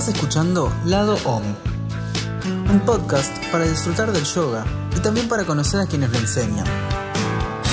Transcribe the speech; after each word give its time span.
Estás 0.00 0.14
escuchando 0.14 0.72
Lado 0.86 1.18
Om, 1.26 1.42
un 2.70 2.80
podcast 2.86 3.30
para 3.52 3.66
disfrutar 3.66 4.10
del 4.12 4.24
yoga 4.24 4.64
y 4.96 5.00
también 5.00 5.28
para 5.28 5.44
conocer 5.44 5.78
a 5.78 5.84
quienes 5.84 6.10
lo 6.10 6.18
enseñan. 6.18 6.64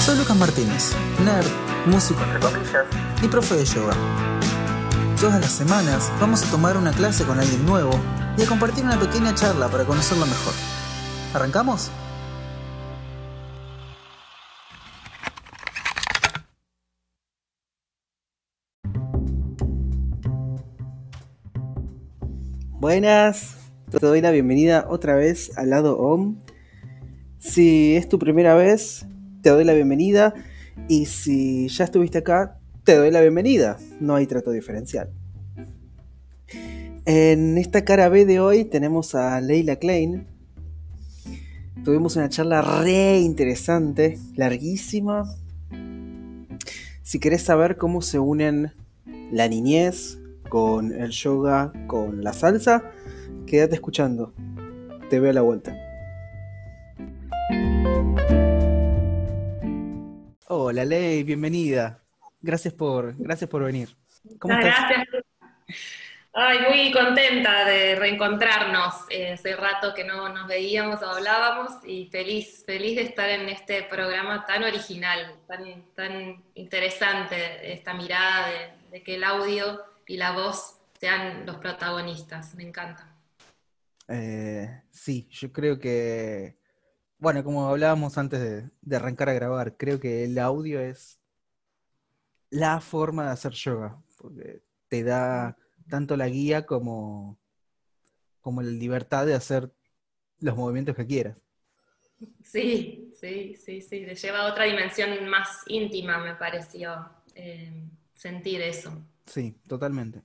Soy 0.05 0.17
Lucas 0.17 0.35
Martínez, 0.35 0.91
nerd, 1.23 1.47
músico 1.85 2.19
y 3.21 3.27
profe 3.29 3.55
de 3.55 3.63
yoga. 3.63 3.93
Todas 5.21 5.39
las 5.39 5.53
semanas 5.53 6.11
vamos 6.19 6.43
a 6.43 6.51
tomar 6.51 6.75
una 6.75 6.91
clase 6.91 7.23
con 7.23 7.39
alguien 7.39 7.65
nuevo 7.65 7.97
y 8.37 8.41
a 8.41 8.45
compartir 8.45 8.83
una 8.83 8.99
pequeña 8.99 9.33
charla 9.33 9.69
para 9.69 9.85
conocerlo 9.85 10.25
mejor. 10.25 10.53
¿Arrancamos? 11.33 11.91
Buenas, 22.87 23.57
te 23.91 23.99
doy 23.99 24.21
la 24.21 24.31
bienvenida 24.31 24.85
otra 24.89 25.13
vez 25.13 25.51
al 25.57 25.71
lado 25.71 25.97
OM. 25.97 26.37
Si 27.37 27.97
es 27.97 28.07
tu 28.07 28.17
primera 28.17 28.55
vez, 28.55 29.05
te 29.41 29.49
doy 29.49 29.65
la 29.65 29.73
bienvenida. 29.73 30.33
Y 30.87 31.07
si 31.07 31.67
ya 31.67 31.83
estuviste 31.83 32.19
acá, 32.19 32.61
te 32.85 32.95
doy 32.95 33.11
la 33.11 33.19
bienvenida. 33.19 33.75
No 33.99 34.15
hay 34.15 34.25
trato 34.25 34.51
diferencial. 34.51 35.09
En 37.03 37.57
esta 37.57 37.83
cara 37.83 38.07
B 38.07 38.25
de 38.25 38.39
hoy 38.39 38.63
tenemos 38.63 39.15
a 39.15 39.41
Leila 39.41 39.75
Klein. 39.75 40.25
Tuvimos 41.83 42.15
una 42.15 42.29
charla 42.29 42.61
re 42.61 43.19
interesante, 43.19 44.17
larguísima. 44.37 45.25
Si 47.03 47.19
querés 47.19 47.41
saber 47.41 47.75
cómo 47.75 48.01
se 48.01 48.19
unen 48.19 48.71
la 49.29 49.49
niñez, 49.49 50.16
con 50.49 50.91
el 50.91 51.11
yoga, 51.11 51.71
con 51.87 52.23
la 52.23 52.33
salsa, 52.33 52.91
quédate 53.45 53.75
escuchando. 53.75 54.33
Te 55.09 55.19
veo 55.19 55.31
a 55.31 55.33
la 55.33 55.41
vuelta. 55.41 55.75
Hola 60.47 60.85
Ley, 60.85 61.23
bienvenida. 61.23 62.03
Gracias 62.41 62.73
por, 62.73 63.15
gracias 63.17 63.49
por 63.49 63.63
venir. 63.63 63.89
¿Cómo 64.39 64.53
estás? 64.53 64.75
Gracias. 64.89 65.23
Ay, 66.39 66.59
muy 66.69 66.91
contenta 66.91 67.65
de 67.65 67.95
reencontrarnos. 67.95 68.93
Eh, 69.09 69.33
hace 69.33 69.55
rato 69.55 69.93
que 69.95 70.03
no 70.03 70.29
nos 70.29 70.47
veíamos 70.47 71.01
o 71.01 71.09
hablábamos 71.09 71.71
y 71.83 72.09
feliz, 72.11 72.63
feliz 72.63 72.95
de 72.95 73.01
estar 73.01 73.27
en 73.29 73.49
este 73.49 73.83
programa 73.83 74.45
tan 74.45 74.63
original, 74.63 75.33
tan, 75.47 75.83
tan 75.95 76.43
interesante, 76.53 77.73
esta 77.73 77.95
mirada 77.95 78.49
de, 78.49 78.91
de 78.91 79.03
que 79.03 79.15
el 79.15 79.23
audio 79.23 79.81
y 80.07 80.17
la 80.17 80.31
voz 80.31 80.79
sean 80.99 81.45
los 81.45 81.57
protagonistas. 81.57 82.55
Me 82.55 82.63
encanta. 82.63 83.13
Eh, 84.07 84.81
sí, 84.89 85.27
yo 85.29 85.51
creo 85.51 85.79
que, 85.79 86.57
bueno, 87.17 87.43
como 87.43 87.67
hablábamos 87.67 88.17
antes 88.17 88.71
de, 88.81 88.95
arrancar 88.95 89.29
a 89.29 89.33
grabar, 89.33 89.75
creo 89.77 89.99
que 89.99 90.23
el 90.23 90.39
audio 90.39 90.79
es 90.79 91.19
la 92.49 92.79
forma 92.79 93.25
de 93.25 93.31
hacer 93.31 93.51
yoga, 93.51 94.01
porque 94.17 94.63
te 94.87 95.03
da 95.03 95.57
tanto 95.89 96.15
la 96.15 96.29
guía 96.29 96.65
como, 96.65 97.37
como 98.39 98.61
la 98.61 98.71
libertad 98.71 99.25
de 99.25 99.33
hacer 99.35 99.73
los 100.39 100.55
movimientos 100.55 100.95
que 100.95 101.05
quieras. 101.05 101.37
Sí, 102.41 103.13
sí, 103.19 103.55
sí, 103.55 103.81
sí, 103.81 104.05
te 104.05 104.15
lleva 104.15 104.39
a 104.39 104.51
otra 104.51 104.63
dimensión 104.63 105.27
más 105.27 105.63
íntima, 105.67 106.17
me 106.17 106.35
pareció 106.35 107.09
eh, 107.35 107.83
sentir 108.13 108.61
eso. 108.61 108.91
Sí, 109.27 109.55
totalmente. 109.67 110.23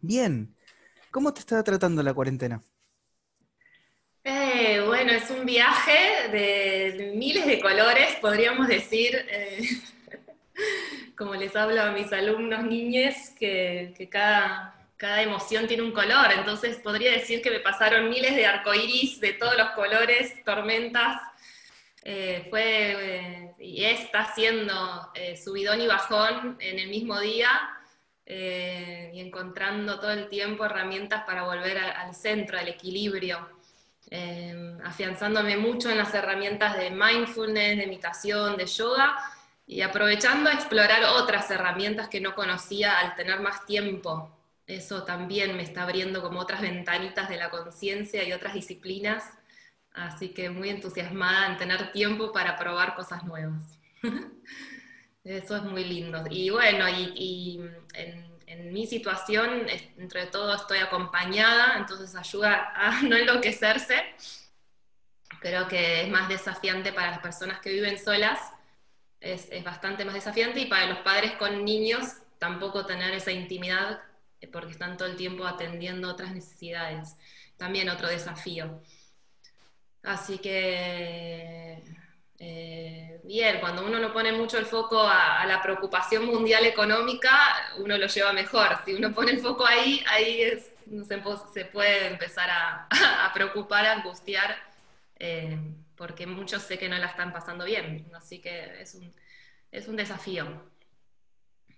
Bien, 0.00 0.54
¿cómo 1.10 1.32
te 1.32 1.40
está 1.40 1.62
tratando 1.62 2.02
la 2.02 2.12
cuarentena? 2.12 2.60
Eh, 4.24 4.82
bueno, 4.86 5.12
es 5.12 5.30
un 5.30 5.46
viaje 5.46 6.28
de 6.30 7.12
miles 7.16 7.46
de 7.46 7.60
colores, 7.60 8.16
podríamos 8.20 8.68
decir, 8.68 9.24
eh, 9.30 9.62
como 11.16 11.34
les 11.34 11.54
hablo 11.56 11.80
a 11.80 11.92
mis 11.92 12.12
alumnos 12.12 12.64
niñes, 12.64 13.30
que, 13.38 14.08
cada, 14.10 14.74
cada, 14.96 15.22
emoción 15.22 15.66
tiene 15.66 15.84
un 15.84 15.92
color, 15.92 16.32
entonces 16.36 16.76
podría 16.78 17.12
decir 17.12 17.40
que 17.40 17.50
me 17.50 17.60
pasaron 17.60 18.10
miles 18.10 18.34
de 18.34 18.46
arcoíris 18.46 19.20
de 19.20 19.32
todos 19.34 19.56
los 19.56 19.70
colores, 19.70 20.34
tormentas, 20.44 21.20
eh, 22.02 22.46
fue 22.50 23.49
y 23.60 23.84
está 23.84 24.32
siendo 24.34 25.12
subidón 25.36 25.80
y 25.80 25.86
bajón 25.86 26.56
en 26.60 26.78
el 26.78 26.88
mismo 26.88 27.20
día, 27.20 27.50
eh, 28.32 29.10
y 29.12 29.18
encontrando 29.18 29.98
todo 29.98 30.12
el 30.12 30.28
tiempo 30.28 30.64
herramientas 30.64 31.24
para 31.24 31.42
volver 31.42 31.78
al 31.78 32.14
centro, 32.14 32.60
al 32.60 32.68
equilibrio, 32.68 33.44
eh, 34.08 34.78
afianzándome 34.84 35.56
mucho 35.56 35.90
en 35.90 35.98
las 35.98 36.14
herramientas 36.14 36.76
de 36.76 36.90
mindfulness, 36.90 37.76
de 37.76 37.86
meditación, 37.88 38.56
de 38.56 38.66
yoga 38.66 39.16
y 39.66 39.80
aprovechando 39.80 40.48
a 40.48 40.52
explorar 40.52 41.02
otras 41.06 41.50
herramientas 41.50 42.08
que 42.08 42.20
no 42.20 42.36
conocía 42.36 43.00
al 43.00 43.16
tener 43.16 43.40
más 43.40 43.66
tiempo. 43.66 44.30
Eso 44.64 45.02
también 45.02 45.56
me 45.56 45.64
está 45.64 45.82
abriendo 45.82 46.22
como 46.22 46.38
otras 46.38 46.60
ventanitas 46.60 47.28
de 47.28 47.36
la 47.36 47.50
conciencia 47.50 48.22
y 48.22 48.32
otras 48.32 48.54
disciplinas, 48.54 49.24
así 50.06 50.30
que 50.30 50.50
muy 50.50 50.70
entusiasmada 50.70 51.46
en 51.46 51.58
tener 51.58 51.92
tiempo 51.92 52.32
para 52.32 52.56
probar 52.56 52.94
cosas 52.94 53.24
nuevas. 53.24 53.78
Eso 55.24 55.56
es 55.56 55.62
muy 55.64 55.84
lindo. 55.84 56.24
Y 56.30 56.50
bueno, 56.50 56.88
y, 56.88 57.60
en, 57.94 58.30
mi 58.72 58.86
situación, 58.86 59.66
entre 59.96 60.26
todo, 60.26 60.54
estoy 60.54 60.78
acompañada, 60.78 61.76
entonces 61.78 62.14
ayuda 62.16 62.72
a 62.74 63.02
no 63.08 63.16
enloquecerse. 63.16 63.96
Creo 65.40 65.68
que 65.68 66.02
es 66.02 66.08
más 66.08 66.28
desafiante 66.28 66.92
para 66.92 67.12
las 67.12 67.20
personas 67.20 67.60
que 67.60 67.70
viven 67.70 67.98
solas, 67.98 68.38
es, 69.20 69.48
bastante 69.64 70.04
más 70.04 70.14
desafiante, 70.14 70.60
y 70.60 70.66
para 70.66 70.86
los 70.86 70.98
padres 70.98 71.32
con 71.32 71.64
niños 71.64 72.16
tampoco 72.38 72.86
tener 72.86 73.12
esa 73.14 73.32
intimidad 73.32 74.00
eh, 74.40 74.48
porque 74.48 74.72
están 74.72 74.96
todo 74.96 75.08
el 75.08 75.16
tiempo 75.16 75.46
atendiendo 75.46 76.08
otras 76.08 76.32
necesidades. 76.32 77.16
También 77.56 77.88
otro 77.90 78.08
desafío. 78.08 78.82
Así 80.02 80.38
que 80.38 81.82
eh, 82.42 83.20
bien, 83.24 83.60
cuando 83.60 83.86
uno 83.86 83.98
no 83.98 84.12
pone 84.14 84.32
mucho 84.32 84.56
el 84.58 84.64
foco 84.64 85.02
a, 85.02 85.44
la 85.44 85.60
preocupación 85.62 86.24
mundial 86.24 86.64
económica, 86.64 87.30
uno 87.78 87.98
lo 87.98 88.06
lleva 88.06 88.32
mejor. 88.32 88.68
Si 88.84 88.94
uno 88.94 89.12
pone 89.12 89.32
el 89.32 89.40
foco 89.40 89.66
ahí, 89.66 90.02
ahí 90.08 90.40
es, 90.40 90.72
se, 91.52 91.64
puede 91.66 92.06
empezar 92.06 92.48
a, 92.50 93.30
preocupar, 93.34 93.84
a 93.84 93.92
angustiar, 93.92 94.56
eh, 95.16 95.58
porque 95.96 96.26
muchos 96.26 96.62
sé 96.62 96.78
que 96.78 96.88
no 96.88 96.96
la 96.96 97.08
están 97.08 97.30
pasando 97.30 97.66
bien. 97.66 98.10
Así 98.14 98.40
que 98.40 98.80
es 98.80 98.94
un, 98.94 99.14
es 99.70 99.86
un 99.86 99.96
desafío. 99.96 100.70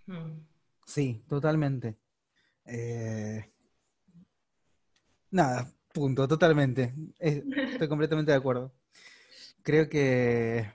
Hmm. 0.07 0.47
Sí, 0.87 1.25
totalmente. 1.29 1.99
Eh, 2.65 3.53
nada, 5.33 5.73
punto, 5.93 6.27
totalmente. 6.29 6.95
Estoy 7.19 7.89
completamente 7.89 8.33
de 8.33 8.39
acuerdo 8.39 8.73
creo 9.63 9.89
que 9.89 10.71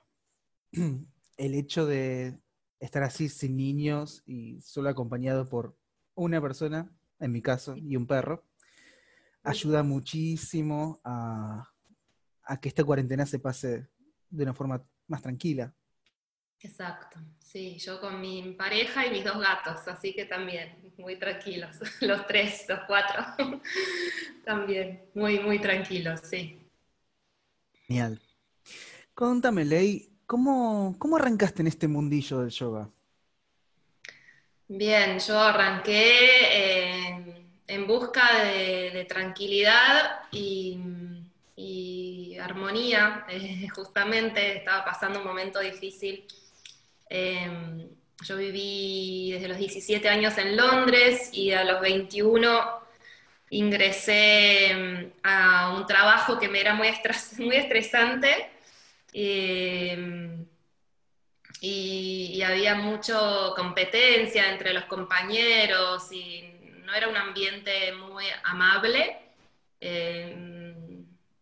el 1.37 1.53
hecho 1.53 1.85
de 1.85 2.39
estar 2.79 3.03
así 3.03 3.29
sin 3.29 3.55
niños 3.55 4.23
y 4.25 4.61
solo 4.61 4.89
acompañado 4.89 5.47
por 5.47 5.77
una 6.15 6.41
persona, 6.41 6.91
en 7.19 7.31
mi 7.31 7.41
caso, 7.41 7.75
y 7.75 7.95
un 7.95 8.07
perro, 8.07 8.43
ayuda 9.43 9.83
muchísimo 9.83 10.99
a, 11.03 11.69
que 12.61 12.69
esta 12.69 12.83
cuarentena 12.83 13.25
se 13.25 13.39
pase 13.39 13.87
de 14.29 14.43
una 14.43 14.53
forma 14.53 14.85
más 15.07 15.21
tranquila. 15.21 15.75
Exacto, 16.59 17.19
sí, 17.39 17.77
yo 17.77 18.01
con 18.01 18.19
mi 18.19 18.53
pareja 18.53 19.05
y 19.05 19.11
mis 19.11 19.23
dos 19.23 19.39
gatos, 19.39 19.87
así 19.87 20.13
que 20.13 20.25
también 20.25 20.75
muy 20.97 21.17
tranquilos, 21.17 21.77
los 22.01 22.25
tres, 22.25 22.65
los 22.67 22.79
cuatro, 22.87 23.23
también 24.45 25.03
muy, 25.13 25.39
muy 25.39 25.59
tranquilos, 25.59 26.21
sí. 26.23 26.59
Genial. 27.87 28.19
Contame, 29.13 29.65
Ley, 29.65 30.09
¿cómo, 30.25 30.95
arrancaste 31.15 31.61
en 31.61 31.67
este 31.67 31.87
mundillo 31.87 32.39
del 32.39 32.49
yoga? 32.49 32.89
Bien, 34.67 35.17
yo 35.19 35.39
arranqué 35.39 37.09
en 37.67 37.87
busca 37.87 38.43
de, 38.43 39.05
tranquilidad 39.07 40.21
y, 40.31 40.79
armonía. 42.39 43.25
Eh, 43.29 43.67
justamente 43.69 44.57
estaba 44.57 44.85
pasando 44.85 45.19
un 45.19 45.25
momento 45.25 45.59
difícil. 45.59 46.25
Em, 47.09 47.89
yo 48.23 48.37
viví 48.37 49.31
desde 49.31 49.47
los 49.47 49.57
17 49.57 50.09
años 50.09 50.37
en 50.37 50.57
Londres 50.57 51.29
y 51.33 51.51
a 51.51 51.63
los 51.63 51.81
21 51.81 52.49
ingresé 53.49 54.71
em, 54.71 55.11
a 55.23 55.73
un 55.77 55.85
trabajo 55.85 56.37
que 56.39 56.49
me 56.49 56.59
era 56.59 56.73
muy, 56.73 56.89
muy 57.39 57.55
estresante 57.55 58.51
Em, 59.19 60.45
y, 61.61 62.41
había 62.43 62.75
mucha 62.75 63.17
competencia 63.55 64.51
entre 64.51 64.73
los 64.73 64.85
compañeros 64.85 66.11
y 66.11 66.43
no 66.85 66.93
era 66.93 67.07
un 67.07 67.17
ambiente 67.17 67.93
muy 67.93 68.25
amable. 68.43 69.17
Eh, 69.81 70.35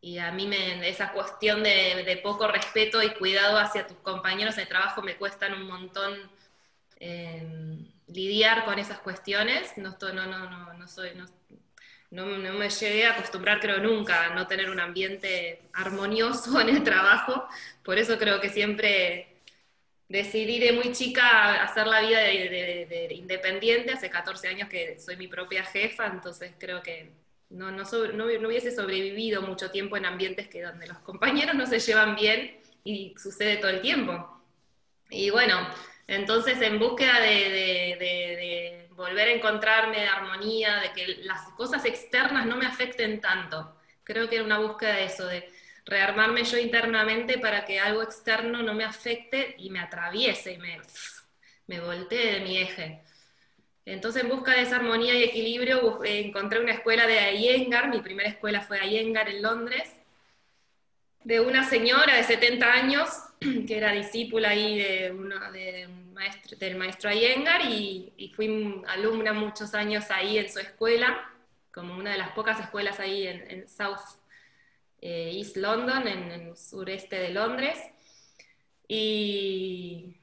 y 0.05 0.19
a 0.19 0.31
mí 0.31 0.45
me, 0.45 0.87
esa 0.87 1.11
cuestión 1.13 1.63
de, 1.63 2.19
poco 2.21 2.47
respeto 2.47 3.01
y 3.01 3.09
cuidado 3.15 3.57
hacia 3.57 3.87
tus 3.87 3.97
compañeros 3.97 4.55
de 4.55 4.67
trabajo 4.67 5.01
me 5.01 5.15
cuestan 5.17 5.53
un 5.53 5.63
montón 5.67 6.13
eh, 6.99 7.43
lidiar 8.05 8.65
con 8.65 8.77
esas 8.77 8.99
cuestiones. 8.99 9.75
No, 9.77 9.97
no, 9.99 10.27
no, 10.27 10.47
no, 10.47 10.73
no 10.75 10.87
soy, 10.87 11.09
no, 11.15 11.25
no, 12.11 12.53
me 12.53 12.69
llegué 12.69 13.07
a 13.07 13.13
acostumbrar, 13.13 13.59
creo, 13.59 13.79
nunca 13.79 14.25
a 14.25 14.35
no 14.35 14.45
tener 14.45 14.69
un 14.69 14.79
ambiente 14.79 15.63
armonioso 15.73 16.61
en 16.61 16.69
el 16.69 16.83
trabajo. 16.83 17.47
Por 17.83 17.97
eso 17.97 18.19
creo 18.19 18.39
que 18.39 18.49
siempre 18.49 19.41
decidí 20.07 20.59
de 20.59 20.71
muy 20.73 20.91
chica 20.91 21.63
hacer 21.63 21.87
la 21.87 22.01
vida 22.01 22.19
de, 22.19 23.07
independiente. 23.09 23.93
Hace 23.93 24.11
14 24.11 24.49
años 24.49 24.69
que 24.69 24.99
soy 24.99 25.17
mi 25.17 25.27
propia 25.27 25.63
jefa, 25.65 26.05
entonces 26.05 26.53
creo 26.59 26.83
que 26.83 27.24
no, 27.55 27.71
no, 27.71 28.47
hubiese 28.47 28.75
sobrevivido 28.75 29.41
mucho 29.41 29.71
tiempo 29.71 29.97
en 29.97 30.05
ambientes 30.05 30.47
que 30.47 30.61
donde 30.61 30.87
los 30.87 30.99
compañeros 30.99 31.55
no 31.55 31.65
se 31.65 31.79
llevan 31.79 32.15
bien 32.15 32.59
y 32.83 33.15
sucede 33.17 33.57
todo 33.57 33.71
el 33.71 33.81
tiempo. 33.81 34.41
Y 35.09 35.29
bueno, 35.29 35.55
entonces 36.07 36.61
en 36.61 36.79
búsqueda 36.79 37.19
de 37.19 38.85
volver 38.95 39.27
a 39.27 39.31
encontrarme 39.31 39.99
de 39.99 40.07
armonía, 40.07 40.77
de 40.77 40.91
que 40.93 41.07
las 41.23 41.49
cosas 41.51 41.85
externas 41.85 42.45
no 42.45 42.57
me 42.57 42.65
afecten 42.65 43.21
tanto. 43.21 43.75
Creo 44.03 44.29
que 44.29 44.35
era 44.35 44.45
una 44.45 44.59
búsqueda 44.59 44.95
de 44.95 45.05
eso, 45.05 45.27
de 45.27 45.49
rearmarme 45.85 46.43
yo 46.43 46.57
internamente 46.57 47.37
para 47.37 47.65
que 47.65 47.79
algo 47.79 48.01
externo 48.01 48.63
no 48.63 48.73
me 48.73 48.83
afecte 48.83 49.55
y 49.57 49.69
me 49.69 49.79
atraviese 49.79 50.53
y 50.53 50.57
me, 50.57 50.79
me 51.67 51.79
voltee 51.79 52.35
de 52.35 52.39
mi 52.41 52.57
eje. 52.57 53.03
Entonces, 53.85 54.23
en 54.23 54.29
busca 54.29 54.53
de 54.53 54.63
esa 54.63 54.77
armonía 54.77 55.13
y 55.13 55.23
equilibrio, 55.23 56.03
encontré 56.03 56.59
una 56.59 56.73
escuela 56.73 57.05
de 57.05 57.33
Iyengar, 57.33 57.89
mi 57.89 58.01
primera 58.01 58.29
escuela 58.29 58.61
fue 58.61 58.83
Iyengar 58.83 59.29
en 59.29 59.43
Londres, 59.43 59.91
de 61.23 61.39
una 61.39 61.67
señora 61.67 62.15
de 62.15 62.23
70 62.23 62.71
años, 62.71 63.09
que 63.67 63.77
era 63.77 63.91
discípula 63.91 64.49
ahí 64.49 64.77
de, 64.77 65.13
de 65.53 65.87
maestro, 66.13 66.57
del 66.57 66.77
maestro 66.77 67.11
Iyengar, 67.11 67.61
y, 67.65 68.11
y, 68.17 68.29
fui 68.29 68.81
alumna 68.87 69.33
muchos 69.33 69.75
años 69.75 70.09
ahí 70.09 70.39
en 70.39 70.51
su 70.51 70.59
escuela, 70.59 71.31
como 71.71 71.95
una 71.95 72.11
de 72.11 72.17
las 72.17 72.31
pocas 72.31 72.59
escuelas 72.59 72.99
ahí 72.99 73.27
en, 73.27 73.67
South 73.67 73.99
eh, 75.01 75.31
East 75.35 75.57
London, 75.57 76.07
en, 76.07 76.31
el 76.31 76.57
sureste 76.57 77.17
de 77.17 77.29
Londres. 77.29 77.77
Y, 78.87 80.15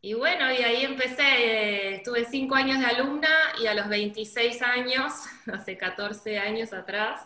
y 0.00 0.14
bueno, 0.14 0.52
y 0.52 0.58
ahí 0.58 0.84
empecé, 0.84 1.96
estuve 1.96 2.24
cinco 2.24 2.54
años 2.54 2.78
de 2.78 2.86
alumna 2.86 3.28
y 3.60 3.66
a 3.66 3.74
los 3.74 3.88
26 3.88 4.62
años, 4.62 5.12
hace 5.52 5.76
14 5.76 6.38
años 6.38 6.72
atrás, 6.72 7.22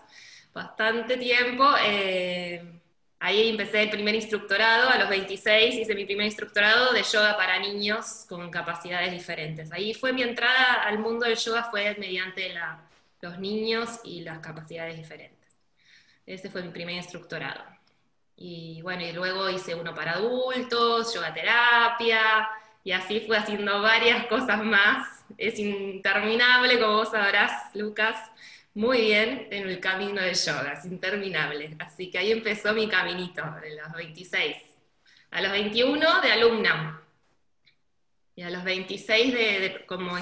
bastante 0.53 1.17
tiempo, 1.17 1.65
eh, 1.85 2.83
Ahí 3.25 3.51
empecé 3.51 3.83
el 3.83 3.91
primer 3.91 4.17
instructorado, 4.17 4.89
a 4.89 4.99
los 4.99 5.09
26 5.09 5.77
hice 5.77 5.95
mi 5.95 6.05
primer 6.05 6.27
instructorado 6.27 6.93
de 6.93 7.05
yoga 7.05 7.37
para 7.37 7.57
niños 7.61 8.27
con 8.29 8.51
capacidades 8.51 9.13
diferentes. 9.13 9.71
Ahí 9.71 9.95
fue 9.95 10.13
mi 10.13 10.23
entrada 10.23 10.83
al 10.83 10.99
mundo 10.99 11.25
del 11.25 11.37
yoga, 11.37 11.63
fue 11.71 11.95
mediante 12.01 12.53
los 13.21 13.39
niños 13.39 14.01
y 14.03 14.23
las 14.23 14.41
capacidades 14.41 14.97
diferentes. 14.97 15.57
Ese 16.27 16.51
fue 16.51 16.65
mi 16.65 16.71
primer 16.71 16.97
instructorado. 16.97 17.63
Y 18.37 18.81
bueno, 18.83 19.03
y 19.03 19.13
luego 19.13 19.49
hice 19.51 19.75
uno 19.75 19.95
para 19.95 20.13
adultos, 20.13 21.15
yoga 21.15 21.33
terapia, 21.33 22.49
y 22.85 22.93
así 22.93 23.21
fue 23.21 23.37
haciendo 23.37 23.81
varias 23.83 24.27
cosas 24.29 24.63
más. 24.65 25.25
Es 25.39 25.59
interminable, 25.59 26.81
como 26.81 26.95
vos 26.95 27.11
sabrás, 27.11 27.75
Lucas 27.75 28.17
muy 28.75 29.03
bien 29.03 29.49
en 29.51 29.69
el 29.69 29.81
camino 29.81 30.23
de 30.23 30.35
yoga, 30.35 30.73
es 30.73 30.85
interminable. 30.87 31.77
Así 31.79 32.11
que 32.11 32.19
ahí 32.19 32.33
empezó 32.33 32.73
mi 32.73 32.89
caminito, 32.89 33.43
de 33.61 33.77
los 33.77 33.93
26. 33.93 34.57
A 35.31 35.43
los 35.43 35.53
21 35.53 36.21
de 36.21 36.33
alumna. 36.33 37.03
Y 38.35 38.43
a 38.43 38.51
los 38.51 38.65
26 38.65 39.35
de, 39.35 39.85
como 39.87 40.17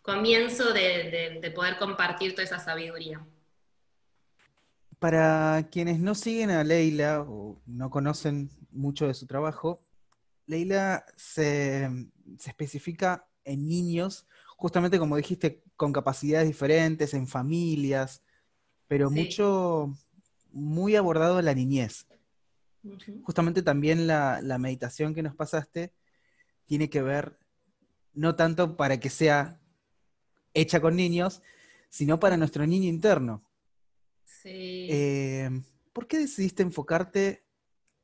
comienzo 0.00 0.72
de, 0.72 1.52
poder 1.54 1.76
compartir 1.76 2.32
toda 2.32 2.44
esa 2.44 2.58
sabiduría. 2.58 3.20
Para 5.02 5.68
quienes 5.70 5.98
no 6.00 6.14
siguen 6.14 6.50
a 6.50 6.64
Leila 6.64 7.20
o 7.28 7.60
no 7.66 7.90
conocen 7.90 8.50
mucho 8.70 9.06
de 9.06 9.14
su 9.14 9.26
trabajo, 9.26 9.84
Leila 10.46 11.04
se, 11.16 11.90
se 12.38 12.50
especifica 12.50 13.26
en 13.44 13.68
niños 13.68 14.26
justamente 14.62 15.00
como 15.00 15.16
dijiste, 15.16 15.60
con 15.74 15.92
capacidades 15.92 16.46
diferentes, 16.46 17.14
en 17.14 17.26
familias, 17.26 18.22
pero 18.86 19.10
mucho, 19.10 19.92
muy 20.52 20.94
abordado 20.94 21.42
la 21.42 21.52
niñez. 21.52 22.06
Justamente 23.24 23.62
también 23.62 24.06
la, 24.06 24.40
meditación 24.60 25.16
que 25.16 25.22
nos 25.24 25.34
pasaste 25.34 25.92
tiene 26.64 26.88
que 26.88 27.02
ver 27.02 27.40
no 28.14 28.36
tanto 28.36 28.76
para 28.76 29.00
que 29.00 29.10
sea 29.10 29.58
hecha 30.54 30.80
con 30.80 30.94
niños, 30.94 31.42
sino 31.88 32.20
para 32.20 32.36
nuestro 32.36 32.64
niño 32.64 32.88
interno. 32.88 33.42
Sí. 34.42 34.88
Eh, 34.90 35.50
¿Por 35.92 36.06
qué 36.06 36.18
decidiste 36.18 36.62
enfocarte 36.62 37.44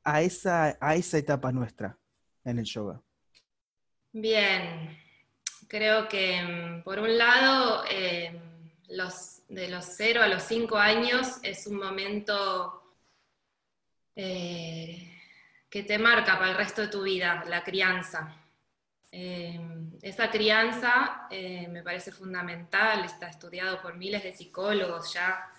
a 0.03 0.21
esa, 0.21 0.77
a 0.79 0.95
esa 0.95 1.17
etapa 1.17 1.51
nuestra 1.51 1.97
en 2.45 2.59
el 2.59 2.65
yoga? 2.65 3.01
Bien, 4.11 4.97
Creo 5.69 6.09
que, 6.09 6.41
mm, 6.41 6.83
por 6.83 6.97
un 6.99 7.15
lado, 7.15 7.83
eh, 7.91 8.41
los, 8.89 9.43
de 9.47 9.69
los 9.69 9.85
0 9.85 10.23
a 10.23 10.27
los 10.27 10.41
5 10.41 10.77
años 10.77 11.37
es 11.43 11.67
un 11.67 11.77
momento 11.77 12.95
eh, 14.15 15.15
que 15.69 15.83
te 15.83 15.99
marca 15.99 16.39
para 16.39 16.51
el 16.51 16.57
resto 16.57 16.81
de 16.81 16.87
tu 16.87 17.03
vida, 17.03 17.43
la 17.47 17.63
crianza. 17.63 18.35
Eh, 19.11 19.59
esa 20.01 20.31
crianza 20.31 21.27
me 21.29 21.83
parece 21.83 22.11
fundamental, 22.11 23.05
está 23.05 23.27
estudiado 23.27 23.81
por 23.81 23.95
miles 23.95 24.23
de 24.23 24.33
psicólogos 24.33 25.13
ya, 25.13 25.51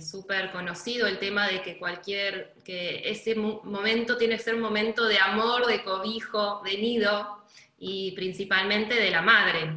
súper 0.00 0.52
conocido 0.52 1.06
el 1.06 1.18
tema 1.18 1.48
de 1.48 1.62
que 1.62 1.78
cualquier, 1.78 2.54
que 2.64 3.08
ese 3.10 3.34
momento 3.34 4.16
tiene 4.16 4.36
que 4.36 4.42
ser 4.42 4.54
un 4.54 4.60
momento 4.60 5.04
de 5.04 5.18
amor, 5.18 5.66
de 5.66 5.82
cobijo, 5.82 6.62
de 6.64 6.78
nido, 6.78 7.44
y 7.78 8.12
principalmente 8.12 8.94
de 8.94 9.10
la 9.10 9.22
madre, 9.22 9.70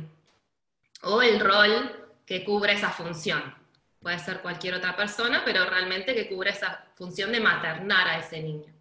o 1.04 1.22
el 1.22 1.39
rol 1.39 2.12
que 2.25 2.44
cubre 2.44 2.74
esa 2.74 2.92
función. 2.92 3.56
Puede 4.01 4.20
ser 4.20 4.42
cualquier 4.42 4.75
otra 4.75 4.96
persona, 4.96 5.42
pero 5.44 5.66
realmente 5.66 6.16
que 6.16 6.30
cubre 6.30 6.51
esa 6.51 6.86
función 6.94 7.32
de 7.32 7.42
maternar 7.42 8.08
a 8.08 8.20
ese 8.20 8.42
niño. 8.42 8.74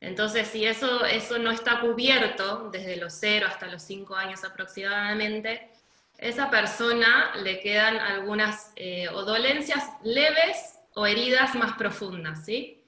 Entonces, 0.00 0.48
si 0.48 0.64
eso, 0.64 1.04
eso 1.04 1.38
no 1.38 1.50
está 1.50 1.80
cubierto 1.80 2.70
desde 2.70 2.96
los 2.96 3.12
0 3.14 3.46
hasta 3.48 3.66
los 3.66 3.82
5 3.82 4.14
años 4.14 4.44
aproximadamente, 4.44 5.70
esa 6.20 6.50
persona 6.50 7.34
le 7.36 7.60
quedan 7.60 7.96
algunas 7.96 8.72
eh, 8.76 9.08
o 9.08 9.24
dolencias 9.24 9.84
leves 10.02 10.78
o 10.94 11.06
heridas 11.06 11.54
más 11.54 11.72
profundas, 11.78 12.44
¿sí? 12.44 12.84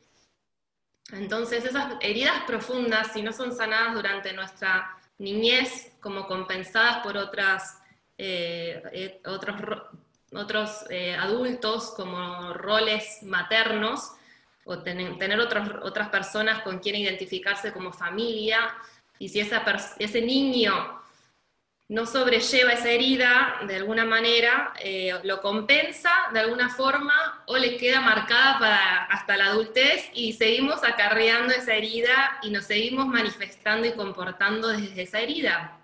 Entonces, 1.12 1.64
esas 1.64 1.94
heridas 2.00 2.42
profundas, 2.46 3.12
si 3.12 3.22
no 3.22 3.32
son 3.32 3.56
sanadas 3.56 3.94
durante 3.94 4.34
nuestra 4.34 4.98
niñez 5.18 5.92
como 6.00 6.26
compensadas 6.26 6.98
por 6.98 7.16
otras, 7.16 7.78
eh, 8.18 8.82
eh, 8.92 9.20
otros, 9.24 9.56
otros 10.32 10.84
adultos 11.18 11.94
como 11.96 12.52
roles 12.52 13.22
maternos 13.22 14.12
o 14.64 14.78
tener 14.78 15.40
otras 15.40 16.08
personas 16.08 16.62
con 16.62 16.78
quien 16.80 16.96
identificarse 16.96 17.72
como 17.72 17.92
familia. 17.92 18.74
Y 19.18 19.28
si 19.28 19.40
esa 19.40 19.64
ese 19.98 20.20
niño 20.20 21.01
no 21.92 22.06
sobrelleva 22.06 22.72
esa 22.72 22.88
herida 22.88 23.58
de 23.66 23.76
alguna 23.76 24.06
manera, 24.06 24.72
eh, 24.80 25.12
lo 25.25 25.42
compensa 25.42 26.11
de 26.32 26.40
alguna 26.40 26.70
forma 26.70 27.44
o 27.46 27.58
le 27.58 27.76
queda 27.76 28.00
marcada 28.00 28.58
para 28.58 29.04
hasta 29.04 29.37
la 29.37 29.49
adultez 29.49 30.08
y 30.14 30.32
seguimos 30.32 30.82
acarreando 30.84 31.52
esa 31.52 31.75
herida 31.75 32.38
y 32.42 32.49
nos 32.49 32.64
seguimos 32.64 33.06
manifestando 33.08 33.87
y 33.87 33.92
comportando 33.92 34.68
desde 34.68 35.02
esa 35.02 35.20
herida. 35.20 35.80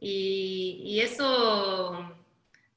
Y, 0.00 0.98
eso 1.02 2.16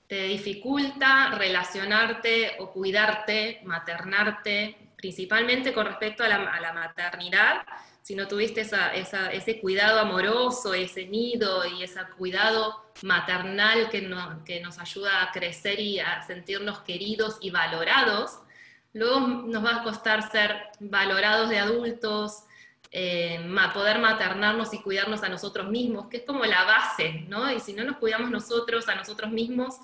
te 0.07 0.23
dificulta 0.23 1.29
relacionarte 1.37 2.57
o 2.59 2.71
cuidarte, 2.71 3.61
maternarte, 3.63 4.75
principalmente 4.97 5.71
con 5.71 5.85
respecto 5.85 6.23
a 6.23 6.27
la 6.27 6.73
maternidad, 6.73 7.61
si 8.01 8.15
no 8.15 8.27
tuviste 8.27 8.61
ese 8.61 9.61
cuidado 9.61 9.99
amoroso, 9.99 10.73
ese 10.73 11.05
nido 11.05 11.65
y 11.65 11.83
ese 11.83 11.99
cuidado 12.17 12.83
maternal 13.03 13.89
que, 13.89 14.09
que 14.45 14.59
nos 14.59 14.79
ayuda 14.79 15.23
a 15.23 15.31
crecer 15.31 15.79
y 15.79 15.99
a 15.99 16.21
sentirnos 16.23 16.79
queridos 16.79 17.37
y 17.41 17.51
valorados, 17.51 18.39
luego 18.93 19.19
nos 19.19 19.63
va 19.63 19.77
a 19.77 19.83
costar 19.83 20.31
ser 20.31 20.55
valorados 20.79 21.49
de 21.49 21.59
adultos, 21.59 22.43
eh, 22.91 23.39
poder 23.73 23.99
maternarnos 23.99 24.73
y 24.73 24.81
cuidarnos 24.81 25.23
a 25.23 25.29
nosotros 25.29 25.69
mismos, 25.69 26.07
que 26.07 26.17
es 26.17 26.23
como 26.23 26.43
la 26.43 26.63
base, 26.65 27.25
¿no? 27.29 27.51
Y 27.51 27.59
si 27.59 27.73
no 27.73 27.83
nos 27.83 27.97
cuidamos 27.97 28.29
nosotros, 28.29 28.89
a 28.89 28.95
nosotros 28.95 29.31
mismos, 29.31 29.77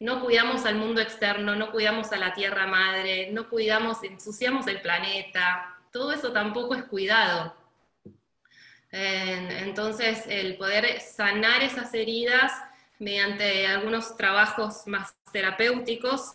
no 0.00 0.20
cuidamos 0.20 0.66
al 0.66 0.74
mundo 0.74 1.00
externo, 1.00 1.54
no 1.54 1.70
cuidamos 1.70 2.12
a 2.12 2.16
la 2.16 2.34
tierra 2.34 2.66
madre, 2.66 3.30
no 3.32 3.48
cuidamos, 3.48 4.02
ensuciamos 4.02 4.66
el 4.66 4.82
planeta, 4.82 5.78
todo 5.92 6.12
eso 6.12 6.32
tampoco 6.32 6.74
es 6.74 6.84
cuidado. 6.84 7.54
Entonces, 8.90 10.24
el 10.28 10.56
poder 10.56 11.00
sanar 11.00 11.62
esas 11.62 11.94
heridas 11.94 12.52
mediante 12.98 13.66
algunos 13.66 14.16
trabajos 14.16 14.86
más 14.86 15.14
terapéuticos 15.32 16.34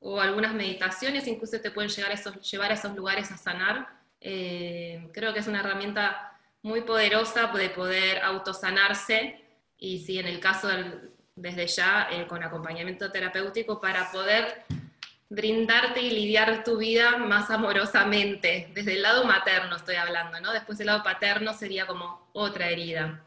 o 0.00 0.20
algunas 0.20 0.52
meditaciones, 0.52 1.26
incluso 1.26 1.60
te 1.60 1.70
pueden 1.70 1.90
llegar 1.90 2.10
a 2.10 2.14
esos, 2.14 2.50
llevar 2.50 2.70
a 2.70 2.74
esos 2.74 2.94
lugares 2.94 3.32
a 3.32 3.36
sanar. 3.36 3.88
Eh, 4.20 5.08
creo 5.12 5.32
que 5.32 5.40
es 5.40 5.46
una 5.46 5.60
herramienta 5.60 6.38
muy 6.62 6.82
poderosa 6.82 7.46
de 7.46 7.70
poder 7.70 8.22
autosanarse 8.22 9.40
y 9.78 10.00
si 10.00 10.18
en 10.18 10.26
el 10.26 10.40
caso 10.40 10.68
desde 11.34 11.66
ya 11.66 12.08
eh, 12.10 12.26
con 12.26 12.42
acompañamiento 12.42 13.10
terapéutico 13.10 13.80
para 13.80 14.10
poder 14.10 14.64
brindarte 15.28 16.00
y 16.02 16.10
lidiar 16.10 16.62
tu 16.64 16.76
vida 16.78 17.16
más 17.16 17.50
amorosamente, 17.50 18.70
desde 18.74 18.94
el 18.94 19.02
lado 19.02 19.24
materno 19.24 19.76
estoy 19.76 19.96
hablando, 19.96 20.40
¿no? 20.40 20.52
Después 20.52 20.78
el 20.80 20.86
lado 20.86 21.02
paterno 21.02 21.52
sería 21.52 21.86
como 21.86 22.28
otra 22.32 22.70
herida. 22.70 23.24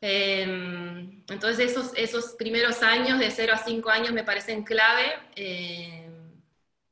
Em, 0.00 1.22
entonces 1.28 1.70
esos, 1.70 1.92
esos 1.96 2.34
primeros 2.34 2.82
años, 2.82 3.18
de 3.18 3.30
0 3.30 3.54
a 3.54 3.58
5 3.58 3.88
años, 3.90 4.12
me 4.12 4.22
parecen 4.22 4.62
clave, 4.62 5.14
em, 5.36 6.42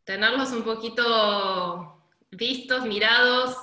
tenerlos 0.05 0.51
un 0.53 0.63
poquito 0.65 2.03
vistos, 2.31 2.85
mirados 2.87 3.57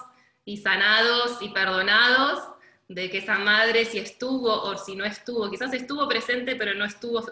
y 0.45 0.57
sanados 0.57 1.41
y 1.41 1.49
perdonados 1.49 2.39
de 2.87 3.09
que 3.09 3.19
esa 3.19 3.37
madre 3.39 3.85
si 3.85 3.99
estuvo 3.99 4.51
o 4.51 4.77
si 4.77 4.95
no 4.95 5.05
estuvo, 5.05 5.49
quizás 5.49 5.73
estuvo 5.73 6.07
presente 6.07 6.55
pero 6.55 6.73
no 6.75 6.85
estuvo 6.85 7.23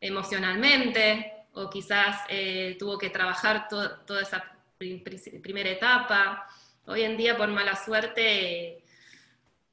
emocionalmente, 0.00 1.39
o 1.60 1.70
quizás 1.70 2.22
eh, 2.28 2.76
tuvo 2.78 2.98
que 2.98 3.10
trabajar 3.10 3.68
toda 3.68 4.22
esa 4.22 4.42
primera 4.78 5.70
etapa. 5.70 6.48
Hoy 6.86 7.02
en 7.02 7.16
día, 7.16 7.36
por 7.36 7.48
mala 7.48 7.76
suerte, 7.76 8.82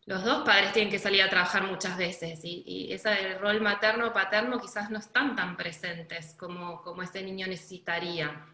los 0.06 0.24
dos 0.24 0.44
padres 0.44 0.74
tienen 0.74 0.92
que 0.92 1.00
salir 1.00 1.22
a 1.22 1.30
trabajar 1.30 1.64
muchas 1.64 1.98
veces 1.98 2.40
y, 2.44 2.92
ese 2.92 3.38
rol 3.38 3.62
materno-paterno 3.62 4.60
quizás 4.60 4.90
no 4.90 5.00
están 5.00 5.36
tan 5.36 5.56
presentes 5.58 6.36
como, 6.40 6.82
como 6.82 7.04
ese 7.04 7.22
niño 7.22 7.48
necesitaría. 7.48 8.46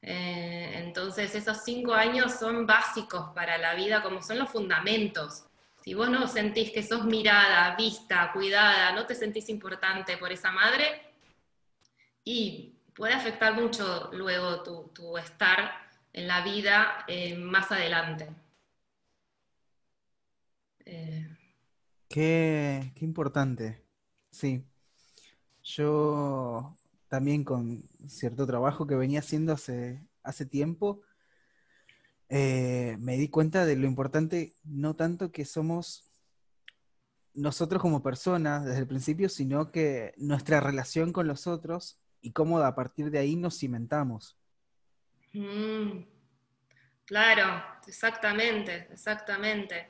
Eh, 0.00 0.72
entonces, 0.84 1.34
esos 1.34 1.58
cinco 1.64 1.94
años 1.94 2.32
son 2.32 2.66
básicos 2.66 3.30
para 3.34 3.56
la 3.58 3.74
vida, 3.74 4.02
como 4.02 4.22
son 4.22 4.38
los 4.38 4.50
fundamentos. 4.50 5.44
Si 5.82 5.94
vos 5.94 6.08
no 6.10 6.26
sentís 6.26 6.70
que 6.70 6.82
sos 6.82 7.04
mirada, 7.04 7.74
vista, 7.76 8.30
cuidada, 8.32 8.92
no 8.92 9.06
te 9.06 9.14
sentís 9.14 9.48
importante 9.48 10.16
por 10.16 10.32
esa 10.32 10.50
madre, 10.52 11.11
y 12.24 12.78
puede 12.94 13.14
afectar 13.14 13.54
mucho 13.54 14.10
luego 14.12 14.62
tu, 14.62 15.18
estar 15.18 15.72
en 16.12 16.28
la 16.28 16.42
vida 16.42 17.04
eh, 17.08 17.36
más 17.36 17.72
adelante. 17.72 18.28
Eh. 20.84 21.28
Qué, 22.08 22.92
importante, 23.00 23.82
sí. 24.30 24.64
Yo 25.62 26.76
también 27.08 27.44
con 27.44 27.82
cierto 28.08 28.46
trabajo 28.46 28.86
que 28.86 28.96
venía 28.96 29.20
haciendo 29.20 29.52
hace, 29.52 30.02
hace 30.22 30.44
tiempo, 30.44 31.02
eh, 32.28 32.96
me 32.98 33.16
di 33.16 33.28
cuenta 33.28 33.64
de 33.64 33.76
lo 33.76 33.86
importante, 33.86 34.54
no 34.64 34.96
tanto 34.96 35.32
que 35.32 35.44
somos 35.44 36.10
nosotros 37.34 37.80
como 37.80 38.02
personas 38.02 38.64
desde 38.64 38.80
el 38.80 38.86
principio, 38.86 39.28
sino 39.28 39.70
que 39.70 40.12
nuestra 40.16 40.60
relación 40.60 41.12
con 41.12 41.26
los 41.26 41.46
otros 41.46 42.01
y 42.22 42.30
cómo 42.30 42.58
a 42.58 42.74
partir 42.74 43.10
de 43.10 43.18
ahí 43.18 43.36
nos 43.36 43.58
cimentamos. 43.58 44.36
Mm, 45.32 46.04
claro, 47.04 47.62
exactamente, 47.86 48.88
exactamente. 48.90 49.88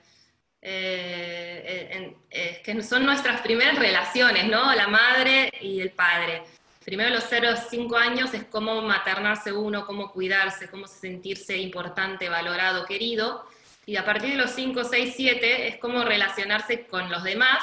Eh, 0.65 2.17
eh, 2.31 2.63
que 2.65 2.83
son 2.83 3.05
nuestras 3.05 3.41
primeras 3.41 3.79
relaciones, 3.79 4.49
¿no? 4.49 4.75
La 4.75 4.89
madre 4.89 5.53
y 5.61 5.81
el 5.81 5.91
padre. 5.91 6.43
Primero 6.85 7.11
los 7.11 7.25
0 7.29 7.49
a 7.51 7.57
5 7.57 7.97
años 7.97 8.33
es 8.35 8.45
cómo 8.45 8.81
maternarse 8.83 9.53
uno, 9.53 9.85
cómo 9.87 10.11
cuidarse, 10.13 10.69
cómo 10.69 10.87
sentirse 10.87 11.57
importante, 11.59 12.29
valorado, 12.29 12.87
querido. 12.87 13.45
Y 13.87 13.97
a 13.97 14.05
partir 14.05 14.31
de 14.31 14.37
los 14.37 14.53
5, 14.53 14.85
6, 14.85 15.15
7 15.17 15.69
es 15.69 15.77
cómo 15.79 16.05
relacionarse 16.05 16.87
con 16.87 17.11
los 17.11 17.25
demás 17.25 17.61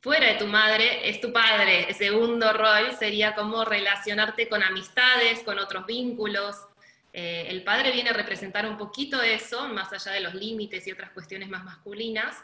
fuera 0.00 0.26
de 0.28 0.34
tu 0.34 0.46
madre 0.46 1.08
es 1.08 1.20
tu 1.20 1.32
padre. 1.32 1.92
Segundo 1.94 2.52
rol 2.52 2.96
sería 2.98 3.34
cómo 3.34 3.64
relacionarte 3.64 4.48
con 4.48 4.62
amistades, 4.62 5.40
con 5.40 5.58
otros 5.58 5.86
vínculos. 5.86 6.56
Eh, 7.12 7.46
el 7.48 7.62
padre 7.62 7.92
viene 7.92 8.10
a 8.10 8.14
representar 8.14 8.66
un 8.66 8.78
poquito 8.78 9.20
eso, 9.20 9.68
más 9.68 9.92
allá 9.92 10.12
de 10.12 10.20
los 10.20 10.34
límites 10.34 10.86
y 10.86 10.92
otras 10.92 11.10
cuestiones 11.10 11.48
más 11.48 11.64
masculinas. 11.64 12.36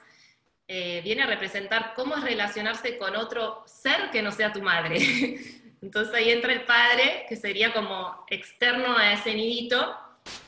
Eh, 0.68 1.00
viene 1.04 1.22
a 1.22 1.26
representar 1.26 1.94
cómo 1.94 2.16
es 2.16 2.24
relacionarse 2.24 2.98
con 2.98 3.14
otro 3.14 3.62
ser 3.66 4.10
que 4.10 4.22
no 4.22 4.32
sea 4.32 4.52
tu 4.52 4.60
madre. 4.60 4.98
Entonces 5.82 6.14
ahí 6.14 6.30
entra 6.30 6.52
el 6.52 6.64
padre, 6.64 7.26
que 7.28 7.36
sería 7.36 7.72
como 7.72 8.24
externo 8.28 8.96
a 8.98 9.12
ese 9.12 9.34
nidito, 9.34 9.96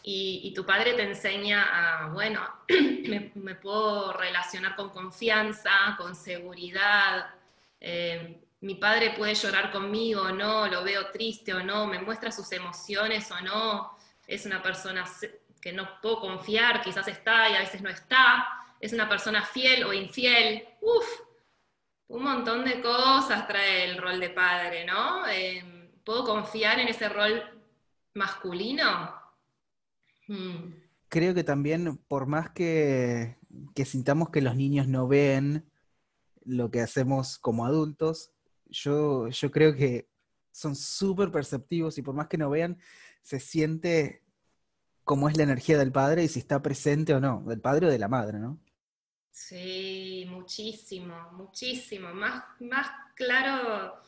y, 0.02 0.52
tu 0.54 0.64
padre 0.64 0.94
te 0.94 1.02
enseña 1.02 2.04
a, 2.04 2.08
bueno, 2.08 2.40
me, 3.35 3.54
puedo 3.54 4.12
relacionar 4.12 4.75
con 4.76 4.90
confianza, 4.90 5.94
con 5.97 6.14
seguridad. 6.16 7.35
Eh, 7.80 8.40
mi 8.61 8.75
padre 8.75 9.11
puede 9.11 9.35
llorar 9.35 9.70
conmigo 9.70 10.23
o 10.23 10.32
no, 10.32 10.66
lo 10.66 10.82
veo 10.82 11.11
triste 11.11 11.54
o 11.54 11.62
no, 11.62 11.87
me 11.87 12.00
muestra 12.00 12.32
sus 12.32 12.50
emociones 12.52 13.30
o 13.30 13.40
no. 13.40 13.97
Es 14.26 14.47
una 14.47 14.62
persona 14.62 15.04
que 15.61 15.73
no 15.73 16.00
puedo 16.00 16.20
confiar, 16.20 16.82
quizás 16.82 17.06
está 17.08 17.49
y 17.50 17.54
a 17.56 17.61
veces 17.61 17.82
no 17.82 17.90
está. 17.90 18.49
Es 18.80 18.92
una 18.92 19.08
persona 19.08 19.44
fiel 19.44 19.85
o 19.85 19.92
infiel. 19.92 20.66
Uf, 20.80 21.06
un 22.08 22.23
montón 22.23 22.64
de 22.64 22.80
cosas 22.80 23.47
trae 23.47 23.85
el 23.85 23.99
rol 23.99 24.18
de 24.20 24.30
padre, 24.30 24.85
¿no? 24.85 25.26
Eh, 25.28 25.90
¿Puedo 26.04 26.25
confiar 26.25 26.78
en 26.80 26.88
ese 26.88 27.08
rol 27.08 27.42
masculino? 28.14 29.17
Mm. 30.28 30.75
Creo 31.08 31.35
que 31.35 31.42
también, 31.42 31.97
por 32.06 32.26
más 32.26 32.50
que, 32.50 33.37
sintamos 33.85 34.30
que 34.30 34.42
los 34.42 34.54
niños 34.54 34.87
no 34.87 35.08
ven 35.08 35.64
lo 36.44 36.70
que 36.70 36.80
hacemos 36.80 37.38
como 37.38 37.66
adultos, 37.66 38.30
yo, 38.66 39.28
yo 39.28 39.50
creo 39.50 39.75
que 39.75 40.08
son 40.52 40.76
súper 40.76 41.30
perceptivos 41.30 41.99
y 41.99 42.02
por 42.02 42.14
más 42.14 42.28
que 42.28 42.38
no 42.38 42.50
vean, 42.50 42.78
se 43.23 43.40
siente 43.40 44.23
cómo 45.04 45.28
es 45.28 45.37
la 45.37 45.44
energía 45.44 45.78
del 45.78 45.92
padre 45.92 46.25
y 46.25 46.28
si 46.28 46.38
está 46.38 46.61
presente 46.62 47.14
o 47.14 47.20
no, 47.20 47.42
del 47.47 47.61
padre 47.61 47.87
o 47.87 47.90
de 47.90 47.99
la 47.99 48.08
madre, 48.08 48.38
¿no? 48.38 48.61
Sí, 49.30 50.26
muchísimo, 50.28 51.14
muchísimo. 51.32 52.12
Más, 52.12 52.44
más 52.61 52.88
claro 53.14 54.02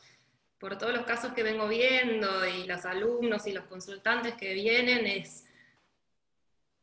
por 0.59 0.77
todos 0.77 0.93
los 0.93 1.05
casos 1.05 1.33
que 1.33 1.41
vengo 1.41 1.67
viendo 1.67 2.45
y 2.45 2.67
los 2.67 2.85
alumnos 2.85 3.47
y 3.47 3.53
los 3.53 3.63
consultantes 3.65 4.35
que 4.35 4.53
vienen 4.53 5.07
es 5.07 5.45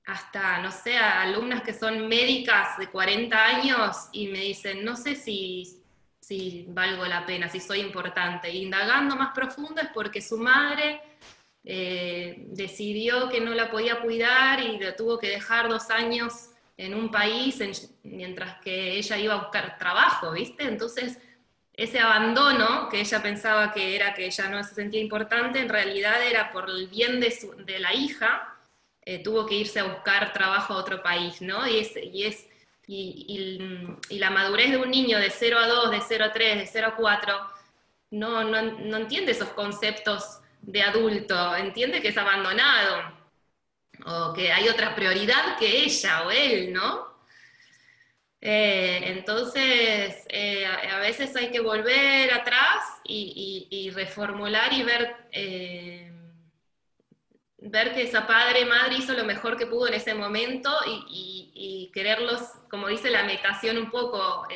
hasta, 0.08 0.58
no 0.62 0.72
sé, 0.72 0.96
alumnas 0.96 1.62
que 1.62 1.74
son 1.74 2.08
médicas 2.08 2.78
de 2.78 2.88
40 2.88 3.44
años 3.44 4.08
y 4.12 4.28
me 4.28 4.40
dicen, 4.40 4.82
no 4.82 4.96
sé 4.96 5.14
si, 5.14 5.82
si 6.18 6.64
valgo 6.68 7.04
la 7.04 7.26
pena, 7.26 7.50
si 7.50 7.60
soy 7.60 7.80
importante. 7.80 8.50
indagando 8.50 9.16
más 9.16 9.34
profundo 9.34 9.82
es 9.82 9.88
porque 9.92 10.22
su 10.22 10.38
madre 10.38 11.02
eh, 11.62 12.46
decidió 12.48 13.28
que 13.28 13.42
no 13.42 13.52
la 13.52 13.70
podía 13.70 14.00
cuidar 14.00 14.60
y 14.60 14.78
la 14.78 14.96
tuvo 14.96 15.18
que 15.18 15.28
dejar 15.28 15.68
dos 15.68 15.90
años 15.90 16.52
en 16.78 16.94
un 16.94 17.10
país 17.10 17.58
mientras 18.02 18.62
que 18.62 18.96
ella 18.96 19.18
iba 19.18 19.34
a 19.34 19.42
buscar 19.42 19.76
trabajo, 19.76 20.32
¿viste? 20.32 20.64
Entonces, 20.64 21.18
ese 21.74 22.00
abandono 22.00 22.88
que 22.88 23.00
ella 23.00 23.22
pensaba 23.22 23.72
que 23.72 23.94
era 23.94 24.14
que 24.14 24.24
ella 24.24 24.48
no 24.48 24.64
se 24.64 24.74
sentía 24.74 25.02
importante, 25.02 25.60
en 25.60 25.68
realidad 25.68 26.26
era 26.26 26.50
por 26.50 26.70
el 26.70 26.88
bien 26.88 27.20
de, 27.20 27.30
su, 27.30 27.54
de 27.66 27.78
la 27.78 27.92
hija, 27.92 28.54
eh, 29.08 29.20
tuvo 29.20 29.46
que 29.46 29.54
irse 29.54 29.80
a 29.80 29.84
buscar 29.84 30.34
trabajo 30.34 30.74
a 30.74 30.76
otro 30.76 31.02
país, 31.02 31.40
¿no? 31.40 31.66
Y, 31.66 31.78
es, 31.78 31.96
y, 31.96 32.24
es, 32.24 32.46
y, 32.86 33.88
la 34.10 34.28
madurez 34.28 34.70
de 34.70 34.76
un 34.76 34.90
niño 34.90 35.18
de 35.18 35.30
0 35.30 35.58
a 35.58 35.66
2, 35.66 35.90
de 35.92 36.00
0 36.06 36.24
a 36.26 36.32
3, 36.34 36.58
de 36.58 36.66
0 36.66 36.88
a 36.88 36.94
4, 36.94 37.40
no, 38.10 38.44
no, 38.44 38.60
no 38.60 38.96
entiende 38.98 39.32
esos 39.32 39.48
conceptos 39.54 40.40
de 40.60 40.82
adulto, 40.82 41.56
entiende 41.56 42.02
que 42.02 42.08
es 42.08 42.18
abandonado, 42.18 43.14
o 44.04 44.34
que 44.34 44.52
hay 44.52 44.68
otra 44.68 44.94
prioridad 44.94 45.56
que 45.58 45.84
ella 45.84 46.26
o 46.26 46.30
él, 46.30 46.74
¿no? 46.74 47.08
Eh, 48.42 49.00
entonces, 49.06 50.26
eh, 50.28 50.66
a, 50.66 50.98
veces 50.98 51.34
hay 51.34 51.50
que 51.50 51.60
volver 51.60 52.30
atrás 52.34 52.84
y, 53.04 53.90
reformular 53.94 54.70
y 54.74 54.82
ver 54.82 55.16
ver 57.58 57.92
que 57.92 58.02
esa 58.02 58.26
padre, 58.26 58.64
madre 58.64 58.96
hizo 58.96 59.12
lo 59.14 59.24
mejor 59.24 59.56
que 59.56 59.66
pudo 59.66 59.88
en 59.88 59.94
ese 59.94 60.14
momento 60.14 60.70
y, 60.86 61.90
quererlos, 61.92 62.40
como 62.70 62.86
dice 62.86 63.10
la 63.10 63.24
meditación 63.24 63.78
un 63.78 63.90
poco, 63.90 64.46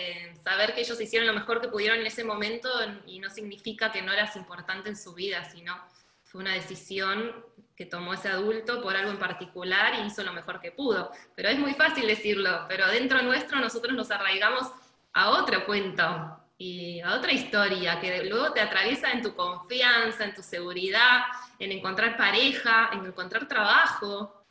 saber 0.45 0.75
que 0.75 0.83
ellos 0.83 1.01
hicieron 1.01 1.27
lo 1.27 1.35
mejor 1.35 1.61
que 1.61 1.69
pudieron 1.69 1.99
en 2.01 2.07
ese 2.07 2.25
momento 2.25 2.69
y 3.07 3.19
no 3.19 3.31
significa 3.31 3.91
que 3.91 4.03
no 4.03 4.13
eras 4.13 4.37
importante 4.37 4.89
en 4.89 4.97
su 4.97 5.15
vida, 5.15 5.45
sino 5.51 5.77
fue 6.23 6.43
una 6.43 6.55
decisión 6.55 7.45
que 7.75 7.87
tomó 7.87 8.15
ese 8.15 8.29
adulto 8.29 8.83
por 8.83 8.97
algo 8.97 9.11
en 9.11 9.19
particular 9.19 9.95
y 9.99 10.07
hizo 10.07 10.23
lo 10.23 10.33
mejor 10.33 10.61
que 10.61 10.71
pudo. 10.71 11.11
Pero 11.35 11.49
es 11.49 11.59
muy 11.59 11.75
fácil 11.75 12.07
decirlo, 12.07 12.67
pero 12.69 12.87
dentro 12.89 13.23
nuestro 13.23 13.59
nosotros 13.59 13.95
nos 13.95 14.11
arraigamos 14.11 14.71
a 15.15 15.31
otro 15.31 15.67
cuento 15.67 16.39
y 16.65 17.01
a 17.01 17.17
otra 17.17 17.33
historia 17.33 17.99
que 18.01 18.23
luego 18.25 18.53
te 18.53 18.61
atraviesa 18.61 19.11
en 19.11 19.21
tu 19.21 19.35
confianza, 19.35 20.25
en 20.25 20.33
tu 20.33 20.45
seguridad, 20.45 21.23
en 21.59 21.73
encontrar 21.73 22.17
pareja, 22.17 22.91
en 22.93 23.05
encontrar 23.05 23.49
trabajo. 23.49 24.47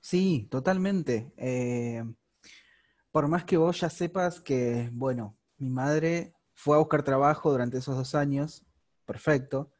Sí, 0.00 0.48
totalmente. 0.50 1.32
Eh, 1.36 2.02
por 3.12 3.28
más 3.28 3.44
que 3.44 3.56
vos 3.56 3.78
ya 3.78 3.88
sepas 3.88 4.40
que, 4.40 4.90
bueno, 4.92 5.38
mi 5.58 5.70
madre 5.70 6.34
fue 6.52 6.74
a 6.74 6.80
buscar 6.80 7.04
trabajo 7.04 7.52
durante 7.52 7.78
esos 7.78 7.96
dos 7.96 8.16
años, 8.16 8.64
perfecto. 9.04 9.72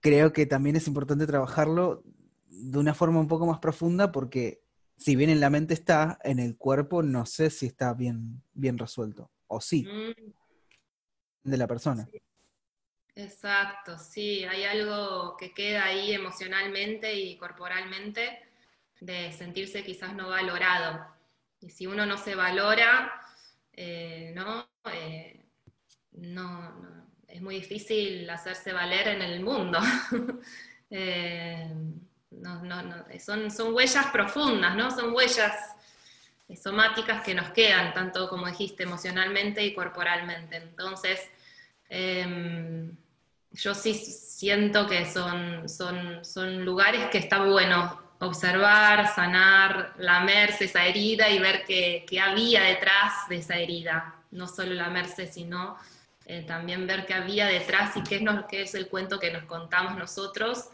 Creo 0.00 0.34
que 0.34 0.44
también 0.44 0.76
es 0.76 0.86
importante 0.86 1.26
trabajarlo 1.26 2.02
de 2.46 2.78
una 2.78 2.92
forma 2.92 3.20
un 3.20 3.28
poco 3.28 3.46
más 3.46 3.58
profunda 3.58 4.12
porque 4.12 4.62
si 4.98 5.16
bien 5.16 5.30
en 5.30 5.40
la 5.40 5.48
mente 5.48 5.72
está, 5.72 6.18
en 6.24 6.40
el 6.40 6.58
cuerpo 6.58 7.02
no 7.02 7.24
sé 7.24 7.48
si 7.48 7.64
está 7.64 7.94
bien, 7.94 8.42
bien 8.52 8.76
resuelto. 8.76 9.30
O 9.46 9.62
sí. 9.62 9.86
Mm 9.86 10.39
de 11.42 11.56
la 11.56 11.66
persona. 11.66 12.08
Exacto, 13.14 13.98
sí, 13.98 14.44
hay 14.44 14.64
algo 14.64 15.36
que 15.36 15.52
queda 15.52 15.84
ahí 15.84 16.12
emocionalmente 16.12 17.12
y 17.12 17.36
corporalmente 17.36 18.38
de 19.00 19.32
sentirse 19.32 19.84
quizás 19.84 20.14
no 20.14 20.28
valorado. 20.28 21.06
Y 21.60 21.70
si 21.70 21.86
uno 21.86 22.06
no 22.06 22.16
se 22.16 22.34
valora, 22.34 23.12
eh, 23.72 24.34
eh, 24.92 25.44
¿no? 26.12 27.10
es 27.28 27.42
muy 27.42 27.56
difícil 27.56 28.28
hacerse 28.28 28.72
valer 28.72 29.08
en 29.08 29.22
el 29.22 29.40
mundo. 29.40 29.78
Eh, 30.92 31.72
son, 33.20 33.48
son 33.48 33.72
huellas 33.72 34.06
profundas, 34.06 34.74
¿no? 34.74 34.90
Son 34.90 35.14
huellas 35.14 35.54
somáticas 36.56 37.22
que 37.22 37.34
nos 37.34 37.50
quedan, 37.50 37.92
tanto 37.94 38.28
como 38.28 38.46
dijiste, 38.46 38.82
emocionalmente 38.82 39.64
y 39.64 39.74
corporalmente. 39.74 40.56
Entonces, 40.56 41.20
em, 41.88 42.96
yo 43.52 43.74
sí 43.74 43.94
siento 43.94 44.86
que 44.86 45.06
son, 45.06 45.68
son, 45.68 46.24
son 46.24 46.64
lugares 46.64 47.08
que 47.10 47.18
está 47.18 47.44
bueno 47.44 48.00
observar, 48.20 49.12
sanar, 49.14 49.94
lamerse 49.98 50.66
esa 50.66 50.84
herida 50.84 51.30
y 51.30 51.38
ver 51.38 51.64
qué, 51.64 52.04
había 52.22 52.62
detrás 52.62 53.28
de 53.28 53.36
esa 53.36 53.56
herida. 53.56 54.14
No 54.30 54.46
solo 54.46 54.74
lamerse, 54.74 55.26
sino 55.26 55.76
eh, 56.26 56.42
también 56.42 56.86
ver 56.86 57.06
qué 57.06 57.14
había 57.14 57.46
detrás 57.46 57.96
y 57.96 58.02
qué 58.02 58.16
es, 58.16 58.22
qué 58.48 58.62
es 58.62 58.74
el 58.74 58.88
cuento 58.88 59.18
que 59.18 59.32
nos 59.32 59.44
contamos 59.44 59.96
nosotros 59.96 60.68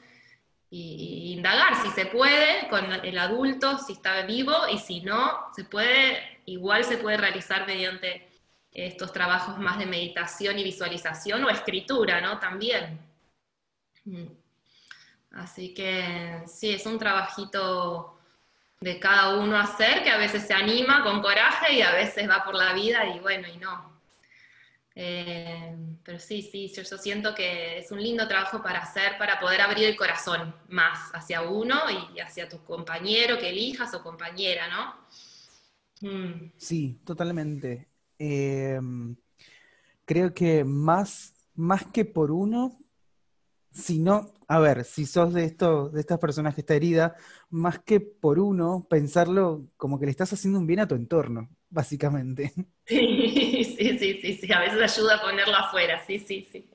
y, 0.71 1.35
indagar 1.35 1.83
si 1.83 1.91
se 1.91 2.07
puede 2.07 2.69
con 2.69 2.93
el 2.93 3.19
adulto, 3.19 3.79
si 3.79 3.95
está 3.95 4.23
vivo 4.23 4.55
y 4.71 4.79
si 4.79 5.01
no, 5.01 5.47
se 5.55 5.65
puede, 5.65 6.41
igual 6.47 6.85
se 6.85 6.99
puede 6.99 7.17
realizar 7.17 7.67
mediante 7.67 8.29
estos 8.73 9.13
trabajos 9.13 9.59
más 9.59 9.79
de 9.79 9.87
meditación 9.87 10.59
y 10.59 10.65
visualización 10.65 11.45
o 11.45 11.51
escritura, 11.51 12.21
¿no? 12.21 12.39
También. 12.39 13.01
Mm. 14.05 14.27
Así 15.33 15.75
que 15.75 16.43
sí, 16.47 16.71
es 16.71 16.87
un 16.87 16.99
trabajito 16.99 18.19
de 18.81 18.99
cada 18.99 19.37
uno 19.37 19.59
hacer, 19.59 20.03
que 20.03 20.11
a 20.11 20.19
veces 20.19 20.47
se 20.47 20.55
anima 20.55 21.03
con 21.03 21.23
coraje 21.23 21.75
y 21.75 21.83
a 21.83 21.93
veces 21.93 22.29
va 22.29 22.45
por 22.45 22.55
la 22.55 22.73
vida 22.73 23.07
y 23.07 23.19
bueno, 23.21 23.49
y 23.49 23.57
no. 23.57 24.01
Eh, 24.95 25.75
pero 26.07 26.21
sí, 26.21 26.41
sí, 26.41 26.69
yo, 26.69 26.85
siento 26.85 27.35
que 27.35 27.80
es 27.80 27.91
un 27.91 28.00
lindo 28.00 28.28
trabajo 28.28 28.63
para 28.63 28.78
hacer, 28.78 29.19
para 29.19 29.41
poder 29.41 29.61
abrir 29.61 29.87
el 29.87 29.97
corazón 29.97 30.54
más 30.69 31.11
hacia 31.13 31.43
uno 31.43 31.75
y 32.15 32.21
hacia 32.21 32.49
tu 32.49 32.63
compañero 32.63 33.37
que 33.41 33.49
elijas 33.49 33.93
o 33.93 34.04
compañera, 34.04 34.69
¿no? 34.69 36.09
Mm. 36.09 36.52
Sí, 36.57 37.00
totalmente. 37.04 37.89
Eh, 38.21 38.78
creo 40.04 40.33
que 40.33 40.63
más, 40.63 41.35
más 41.57 41.85
que 41.87 42.04
por 42.04 42.30
uno, 42.30 42.78
sino, 43.73 44.33
a 44.49 44.59
ver, 44.61 44.85
si 44.85 45.06
sos 45.06 45.32
de, 45.35 45.45
esto, 45.45 45.89
de 45.91 46.00
estas 46.00 46.19
personas 46.19 46.54
que 46.54 46.61
está 46.63 46.75
herida, 46.75 47.17
más 47.50 47.80
que 47.80 48.00
por 48.00 48.39
uno, 48.39 48.87
pensarlo 48.89 49.69
como 49.76 49.99
que 49.99 50.06
le 50.06 50.11
estás 50.13 50.32
haciendo 50.32 50.59
un 50.61 50.67
bien 50.67 50.80
a 50.80 50.89
tu 50.89 50.95
entorno 50.95 51.50
básicamente. 51.71 52.52
Sí, 52.89 53.99
sí, 53.99 54.19
sí, 54.23 54.35
sí, 54.41 54.52
a 54.52 54.61
veces 54.61 54.80
ayuda 54.97 55.17
a 55.17 55.21
ponerlo 55.23 55.56
afuera, 55.56 56.02
sí, 56.06 56.19
sí, 56.19 56.47
sí. 56.50 56.69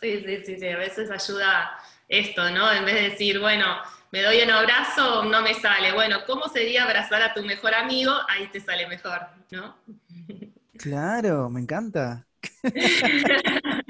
Sí, 0.00 0.22
sí, 0.24 0.44
sí, 0.46 0.58
sí, 0.58 0.68
a 0.68 0.76
veces 0.78 1.10
ayuda 1.10 1.78
esto, 2.08 2.50
¿no? 2.50 2.72
En 2.72 2.84
vez 2.84 2.94
de 2.94 3.10
decir, 3.10 3.38
bueno, 3.40 3.66
me 4.12 4.22
doy 4.22 4.40
un 4.42 4.50
abrazo, 4.50 5.24
no 5.24 5.42
me 5.42 5.54
sale. 5.54 5.92
Bueno, 5.92 6.18
¿cómo 6.26 6.48
sería 6.48 6.84
abrazar 6.84 7.22
a 7.22 7.34
tu 7.34 7.42
mejor 7.44 7.74
amigo? 7.74 8.12
Ahí 8.28 8.46
te 8.48 8.60
sale 8.60 8.86
mejor, 8.86 9.20
¿no? 9.50 9.76
Claro, 10.76 11.50
me 11.50 11.60
encanta. 11.60 12.26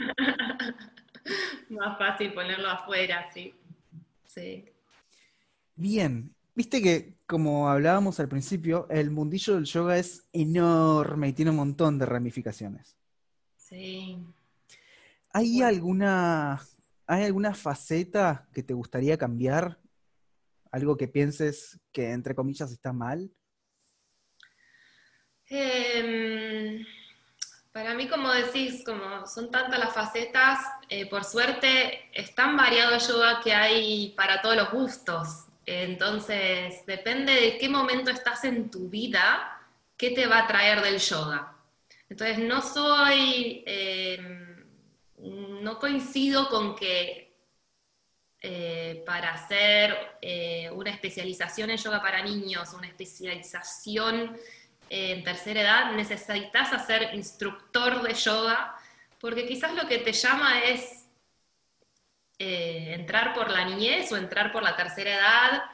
Más 1.71 1.99
fácil 1.99 2.33
ponerlo 2.33 2.69
afuera, 2.69 3.31
sí. 3.33 3.55
Sí. 4.25 4.65
Bien, 5.75 6.35
Viste 6.59 6.83
que, 6.83 7.15
como 7.25 7.69
hablábamos 7.69 8.19
al 8.19 8.29
principio, 8.29 8.89
el 8.91 9.13
mundillo 9.13 9.55
del 9.55 9.65
yoga 9.65 9.97
es 9.97 10.29
enorme 10.33 11.29
y 11.29 11.33
tiene 11.33 11.53
un 11.53 11.59
montón 11.59 12.01
de 12.01 12.05
ramificaciones. 12.05 12.97
Sí. 13.57 14.19
¿Hay 15.33 15.63
alguna, 15.63 16.61
¿hay 17.07 17.23
alguna 17.23 17.55
faceta 17.55 18.49
que 18.53 18.65
te 18.65 18.75
gustaría 18.75 19.17
cambiar? 19.17 19.79
¿Algo 20.73 20.97
que 20.97 21.07
pienses 21.07 21.79
que, 21.93 22.11
entre 22.11 22.35
comillas, 22.35 22.73
está 22.73 22.93
mal? 22.93 23.31
Em, 25.47 26.85
para 27.73 27.95
mí, 27.95 28.09
como 28.09 28.33
decís, 28.33 28.83
como 28.85 29.27
son 29.27 29.51
tantas 29.51 29.79
las 29.79 29.93
facetas, 29.93 30.59
eh, 30.89 31.07
por 31.07 31.25
suerte 31.25 32.09
es 32.13 32.35
tan 32.35 32.57
variado 32.57 32.95
el 32.95 33.01
yoga 33.01 33.41
que 33.43 33.55
hay 33.55 34.15
para 34.17 34.41
todos 34.41 34.57
los 34.57 34.71
gustos. 34.71 35.45
Entonces, 35.67 36.85
depende 36.87 37.33
de 37.33 37.59
qué 37.59 37.69
momento 37.69 38.11
estás 38.11 38.45
en 38.45 38.71
tu 38.71 38.89
vida, 38.89 39.61
qué 39.97 40.11
te 40.11 40.27
va 40.27 40.41
a 40.41 40.47
traer 40.47 40.81
del 40.83 40.99
yoga. 40.99 41.55
Entonces, 42.09 42.39
no 42.39 42.63
soy, 42.63 43.63
em, 43.67 44.65
no 45.63 45.79
coincido 45.79 46.49
con 46.49 46.75
que 46.75 47.29
eh, 48.41 49.03
para 49.05 49.35
hacer 49.35 50.17
eh, 50.23 50.71
una 50.73 50.91
especialización 50.91 51.71
en 51.71 51.77
yoga 51.77 52.01
para 52.01 52.23
niños, 52.23 52.73
una 52.73 52.87
especialización 52.87 54.37
en 54.91 55.25
tercera 55.25 55.61
edad, 55.61 55.93
necesitas 55.93 56.73
hacer 56.73 57.15
instructor 57.15 58.03
de 58.03 58.15
yoga, 58.15 58.77
porque 59.21 59.47
quizás 59.47 59.75
lo 59.75 59.87
que 59.87 59.99
te 59.99 60.13
llama 60.13 60.61
es 60.61 61.07
eh, 62.39 62.95
entrar 62.95 63.35
por 63.35 63.51
la 63.51 63.65
niñez 63.65 64.13
o 64.13 64.17
entrar 64.17 64.53
por 64.53 64.63
la 64.63 64.77
tercera 64.77 65.15
edad. 65.15 65.65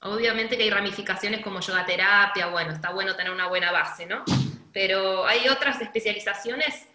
Obviamente 0.00 0.56
que 0.56 0.62
hay 0.62 0.70
ramificaciones 0.70 1.42
como 1.42 1.60
yoga 1.60 1.84
terapia, 1.84 2.46
bueno, 2.46 2.72
está 2.72 2.90
bueno 2.90 3.14
tener 3.14 3.32
una 3.32 3.48
buena 3.48 3.70
base, 3.70 4.06
¿no? 4.06 4.24
Pero 4.72 5.26
hay 5.26 5.48
otras 5.48 5.80
especializaciones 5.80 6.86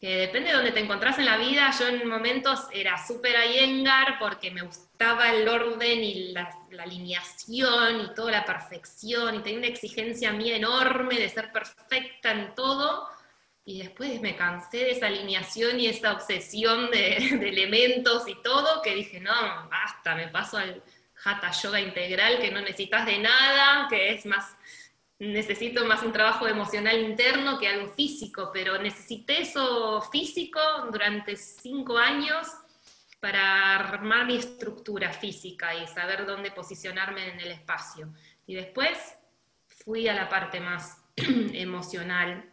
que 0.00 0.16
depende 0.16 0.48
de 0.48 0.56
donde 0.56 0.72
te 0.72 0.80
encontrás 0.80 1.18
en 1.18 1.26
la 1.26 1.36
vida. 1.36 1.70
Yo 1.78 1.88
en 1.88 2.08
momentos 2.08 2.68
era 2.72 2.96
súper 2.96 3.34
Iyengar 3.46 4.18
porque 4.18 4.50
me 4.50 4.62
gustaba 4.62 4.89
el 5.00 5.48
orden 5.48 6.04
y 6.04 6.32
la, 6.32 6.54
la, 6.70 6.82
alineación 6.82 8.00
y 8.00 8.14
toda 8.14 8.32
la 8.32 8.44
perfección 8.44 9.36
y 9.36 9.38
tenía 9.40 9.58
una 9.58 9.68
exigencia 9.68 10.32
mía 10.32 10.56
enorme 10.56 11.18
de 11.18 11.28
ser 11.28 11.50
perfecta 11.52 12.32
en 12.32 12.54
todo 12.54 13.08
y 13.64 13.78
después 13.78 14.20
me 14.20 14.36
cansé 14.36 14.78
de 14.78 14.90
esa 14.92 15.06
alineación 15.06 15.78
y 15.78 15.86
esa 15.86 16.12
obsesión 16.12 16.90
de, 16.90 17.16
elementos 17.16 18.28
y 18.28 18.34
todo, 18.42 18.82
que 18.82 18.94
dije, 18.94 19.20
no, 19.20 19.32
basta, 19.70 20.14
me 20.14 20.28
paso 20.28 20.58
al 20.58 20.82
Hatha 21.24 21.50
Yoga 21.52 21.80
integral, 21.80 22.38
que 22.40 22.50
no 22.50 22.60
necesitas 22.60 23.06
de 23.06 23.18
nada, 23.18 23.86
que 23.88 24.12
es 24.12 24.26
más, 24.26 24.56
necesito 25.18 25.84
más 25.84 26.02
un 26.02 26.12
trabajo 26.12 26.48
emocional 26.48 26.98
interno 26.98 27.58
que 27.58 27.68
algo 27.68 27.92
físico, 27.94 28.50
pero 28.52 28.78
necesité 28.78 29.42
eso 29.42 30.02
físico 30.10 30.60
durante 30.90 31.36
cinco 31.36 31.96
años 31.96 32.48
para 33.20 33.76
armar 33.76 34.26
mi 34.26 34.36
estructura 34.36 35.12
física 35.12 35.74
y 35.74 35.86
saber 35.86 36.26
dónde 36.26 36.50
posicionarme 36.50 37.28
en 37.28 37.40
el 37.40 37.50
espacio. 37.52 38.12
Y 38.46 38.54
después 38.54 38.98
fui 39.66 40.08
a 40.08 40.14
la 40.14 40.28
parte 40.28 40.58
más 40.60 41.02
emocional 41.16 42.50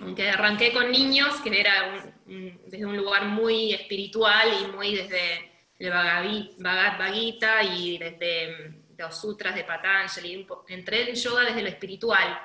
aunque 0.00 0.28
arranqué 0.28 0.72
con 0.72 0.90
niños, 0.90 1.36
que 1.36 1.60
era 1.60 2.04
desde 2.26 2.84
un 2.84 2.96
lugar 2.96 3.26
muy 3.26 3.72
espiritual 3.72 4.48
y 4.62 4.72
muy 4.72 4.96
desde 4.96 5.52
el 5.78 5.90
Bhagavad 5.90 7.12
Gita 7.12 7.62
y 7.62 7.98
desde 7.98 8.82
los 8.98 9.20
sutras 9.20 9.54
de 9.54 9.64
Patanjali, 9.64 10.46
entré 10.68 11.08
en 11.08 11.14
yoga 11.14 11.44
desde 11.44 11.62
lo 11.62 11.68
espiritual. 11.68 12.40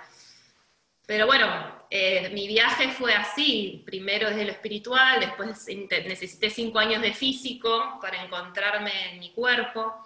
Pero 1.10 1.26
bueno, 1.26 1.48
eh, 1.90 2.30
mi 2.36 2.48
viaje 2.48 2.90
fue 2.90 3.16
así, 3.16 3.82
primero 3.84 4.30
desde 4.30 4.46
lo 4.46 4.52
espiritual, 4.52 5.20
después 5.20 5.66
necesité 6.06 6.52
cinco 6.52 6.78
años 6.78 7.02
de 7.02 7.16
físico 7.16 7.98
para 8.00 8.24
encontrarme 8.24 9.14
en 9.14 9.20
mi 9.20 9.32
cuerpo 9.32 10.06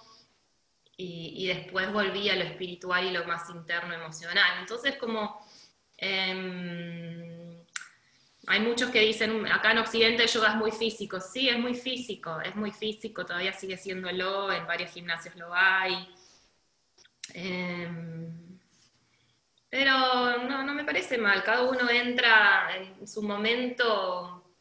y, 0.95 1.45
después 1.47 1.91
volví 1.91 2.29
a 2.29 2.37
lo 2.37 2.45
espiritual 2.45 3.05
y 3.05 3.11
lo 3.11 3.25
más 3.25 3.49
interno 3.49 3.93
emocional. 3.93 4.59
Entonces 4.61 4.95
como 4.95 5.45
em, 5.97 7.65
hay 8.47 8.61
muchos 8.61 8.89
que 8.89 9.01
dicen, 9.01 9.45
acá 9.47 9.73
en 9.73 9.79
Occidente 9.79 10.23
el 10.23 10.29
yoga 10.29 10.51
es 10.51 10.55
muy 10.55 10.71
físico, 10.71 11.19
sí, 11.19 11.49
es 11.49 11.59
muy 11.59 11.75
físico, 11.75 12.39
es 12.39 12.55
muy 12.55 12.71
físico, 12.71 13.25
todavía 13.25 13.51
sigue 13.51 13.75
siéndolo, 13.75 14.53
en 14.53 14.65
varios 14.65 14.91
gimnasios 14.91 15.35
lo 15.35 15.53
hay. 15.53 16.07
Em, 17.33 18.52
pero 19.73 20.37
no, 20.47 20.63
no 20.63 20.73
me 20.75 20.83
parece 20.83 21.17
mal, 21.17 21.43
cada 21.43 21.63
uno 21.63 21.89
entra 21.89 22.69
en 22.75 23.07
su 23.07 23.23
momento, 23.23 24.53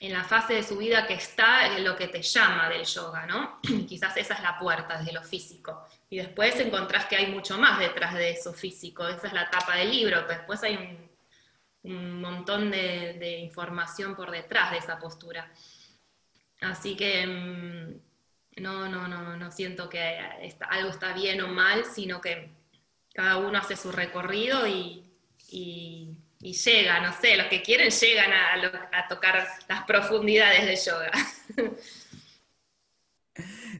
en 0.00 0.12
la 0.12 0.24
fase 0.24 0.54
de 0.54 0.64
su 0.64 0.76
vida 0.76 1.06
que 1.06 1.14
está, 1.14 1.68
en 1.68 1.84
lo 1.84 1.94
que 1.94 2.08
te 2.08 2.20
llama 2.20 2.68
del 2.68 2.84
yoga, 2.84 3.26
¿no? 3.26 3.60
Quizás 3.88 4.16
esa 4.16 4.34
es 4.34 4.42
la 4.42 4.58
puerta 4.58 4.98
desde 4.98 5.12
lo 5.12 5.22
físico. 5.22 5.86
Y 6.10 6.16
después 6.16 6.58
encontrás 6.58 7.06
que 7.06 7.14
hay 7.14 7.30
mucho 7.30 7.56
más 7.58 7.78
detrás 7.78 8.14
de 8.14 8.30
eso 8.32 8.52
físico, 8.52 9.06
esa 9.06 9.28
es 9.28 9.32
la 9.32 9.48
tapa 9.48 9.76
del 9.76 9.92
libro, 9.92 10.26
después 10.26 10.60
hay 10.64 10.98
un, 11.84 12.20
montón 12.20 12.72
de, 12.72 13.38
información 13.38 14.16
por 14.16 14.32
detrás 14.32 14.72
de 14.72 14.78
esa 14.78 14.98
postura. 14.98 15.48
Así 16.60 16.96
que 16.96 17.20
em, 17.20 18.00
no, 18.56 18.88
no, 18.88 19.06
no, 19.06 19.36
no 19.36 19.52
siento 19.52 19.88
que 19.88 20.18
algo 20.68 20.90
está 20.90 21.12
bien 21.12 21.40
o 21.40 21.46
mal, 21.46 21.84
sino 21.84 22.20
que 22.20 22.61
cada 23.14 23.38
uno 23.38 23.58
hace 23.58 23.76
su 23.76 23.92
recorrido 23.92 24.66
y, 24.66 25.08
llega, 26.40 27.00
no 27.00 27.12
sé, 27.20 27.36
los 27.36 27.46
que 27.46 27.62
quieren 27.62 27.90
llegan 27.90 28.32
a, 28.32 29.08
tocar 29.08 29.46
las 29.68 29.84
profundidades 29.84 30.66
del 30.66 30.78
yoga. 30.78 31.10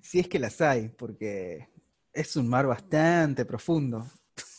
Si 0.02 0.18
es 0.18 0.28
que 0.28 0.38
las 0.38 0.62
hay, 0.62 0.88
porque 0.88 1.68
es 2.10 2.36
un 2.36 2.48
mar 2.48 2.66
bastante 2.66 3.44
profundo. 3.44 4.06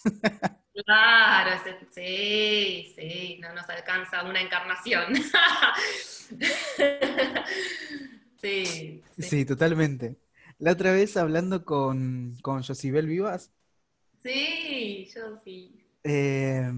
Claro, 0.86 1.62
sí, 1.92 2.92
sí, 2.96 3.40
no 3.40 3.54
nos 3.54 3.70
alcanza 3.70 4.24
una 4.24 4.42
encarnación. 4.42 5.14
Sí, 8.42 9.02
sí. 9.18 9.46
totalmente. 9.46 10.18
La 10.58 10.74
otra 10.74 10.92
vez 10.92 11.16
hablando 11.16 11.64
con, 11.64 12.36
con 12.42 12.62
Josibel 12.62 13.08
Vivas. 13.08 13.54
Sí, 14.24 15.10
yo 15.14 15.38
sí. 15.44 15.86
Eh, 16.04 16.72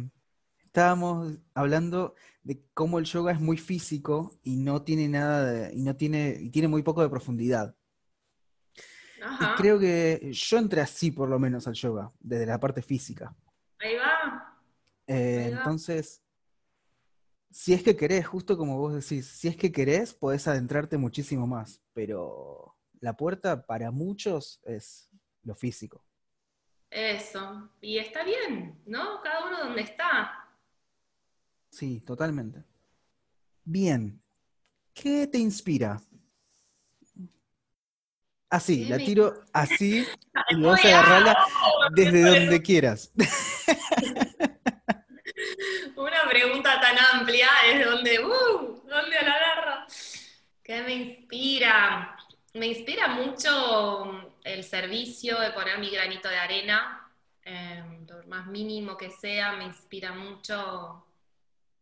estábamos 0.65 1.38
hablando 1.53 2.15
de 2.43 2.63
cómo 2.73 2.99
el 2.99 3.05
yoga 3.05 3.31
es 3.31 3.39
muy 3.39 3.58
físico 3.58 4.39
y 4.43 4.58
no 4.58 4.84
tiene 4.84 5.08
nada 5.08 5.71
y 5.71 5.81
no 5.81 5.95
tiene, 5.95 6.38
y 6.39 6.49
tiene 6.49 6.67
muy 6.67 6.84
poco 6.84 7.01
de 7.01 7.10
profundidad. 7.10 7.75
Y 9.17 9.45
creo 9.58 9.79
que 9.79 10.31
yo 10.31 10.58
entré 10.58 10.81
así 10.81 11.12
por 11.12 11.29
lo 11.29 11.39
menos 11.39 11.67
al 11.67 11.73
yoga, 11.73 12.12
desde 12.19 12.45
la 12.45 12.60
parte 12.60 12.81
física. 12.81 13.36
Ahí 13.79 13.95
va. 13.95 14.60
Eh, 15.08 15.49
entonces, 15.51 16.23
si 17.49 17.73
es 17.73 17.84
que 17.84 17.95
querés, 17.95 18.27
justo 18.27 18.58
como 18.58 18.77
vos 18.77 18.93
decís, 18.93 19.27
si 19.27 19.47
es 19.47 19.55
que 19.55 19.71
querés, 19.71 20.13
podés 20.13 20.47
adentrarte 20.47 20.97
muchísimo 20.97 21.47
más, 21.47 21.81
pero 21.93 22.75
la 22.99 23.15
puerta 23.15 23.65
para 23.65 23.91
muchos 23.91 24.62
es 24.63 25.10
lo 25.43 25.55
físico. 25.55 26.05
Eso, 26.89 27.69
y 27.82 27.98
está 27.98 28.24
bien, 28.24 28.82
¿no? 28.86 29.21
Cada 29.21 29.45
uno 29.45 29.60
donde 29.60 29.82
está. 29.82 30.48
Sí, 31.69 32.00
totalmente. 32.02 32.63
Bien, 33.63 34.21
¿qué 34.93 35.28
te 35.28 35.38
inspira? 35.38 36.02
Así, 38.50 38.86
la 38.86 38.98
tiro 38.98 39.43
así 39.52 40.08
y 40.50 40.62
vas 40.62 40.86
a 40.86 40.88
agarrarla 40.88 41.38
desde 41.93 42.21
donde 42.21 42.62
quieras. 42.62 43.12
Una 45.95 46.30
pregunta 46.30 46.80
tan 46.80 46.98
amplia 46.98 47.50
es 47.67 47.86
donde, 47.86 48.24
uh, 48.24 48.82
¿dónde 48.88 49.21
la 49.21 49.34
agarro? 49.34 49.86
¿Qué 50.63 50.82
me 50.84 50.93
inspira? 50.93 52.15
Me 52.56 52.68
inspira 52.68 53.10
mucho 53.10 54.32
el 54.41 54.63
servicio 54.63 55.38
de 55.41 55.52
poner 55.52 55.78
mi 55.78 55.89
granito 55.89 56.30
de 56.30 56.38
arena, 56.38 57.06
eh, 57.44 57.84
lo 58.08 58.24
más 58.28 58.48
mínimo 58.48 58.96
que 58.96 59.12
sea, 59.12 59.52
me 59.58 59.65
inspira 59.65 60.13
mucho 60.13 61.06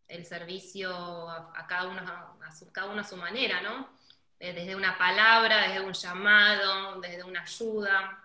el 0.08 0.26
servicio 0.26 1.30
a, 1.30 1.68
cada, 1.68 1.90
uno, 1.90 2.02
a, 2.02 2.52
su, 2.52 2.72
cada 2.72 2.88
uno 2.88 3.02
a 3.02 3.04
su 3.04 3.16
manera, 3.18 3.62
¿no? 3.62 3.88
Eh, 4.40 4.52
desde 4.52 4.76
una 4.76 4.98
palabra, 4.98 5.68
desde 5.68 5.80
un 5.80 5.94
llamado, 5.94 7.00
desde 7.02 7.24
una 7.24 7.44
ayuda. 7.44 8.24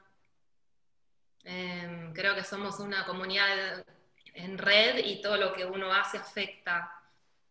Eh, 1.45 2.13
creo 2.15 2.35
que 2.35 2.45
somos 2.45 2.81
una 2.81 3.05
comunidad 3.05 3.85
en 4.33 4.57
red 4.57 5.05
y 5.05 5.21
todo 5.21 5.37
lo 5.37 5.53
que 5.53 5.67
uno 5.67 5.93
hace 5.93 6.17
afecta 6.17 6.99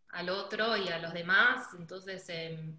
al 0.09 0.29
otro 0.29 0.75
y 0.75 0.87
a 0.89 0.97
los 0.97 1.13
demás. 1.13 1.67
Entonces, 1.77 2.27
em, 2.29 2.75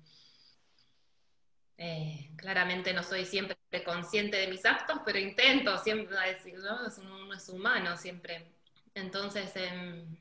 eh, 1.79 2.31
claramente 2.37 2.93
no 2.93 3.05
soy 3.05 3.25
siempre 3.25 3.57
consciente 3.85 4.37
de 4.37 4.49
mis 4.49 4.67
actos, 4.67 4.99
pero 5.05 5.19
intento 5.19 5.79
siempre 5.79 6.17
decir, 6.27 6.59
¿no? 6.59 6.79
uno 7.25 7.35
es 7.35 7.49
humano 7.49 7.97
siempre. 7.97 8.51
Entonces, 8.95 9.53
em, 9.55 10.17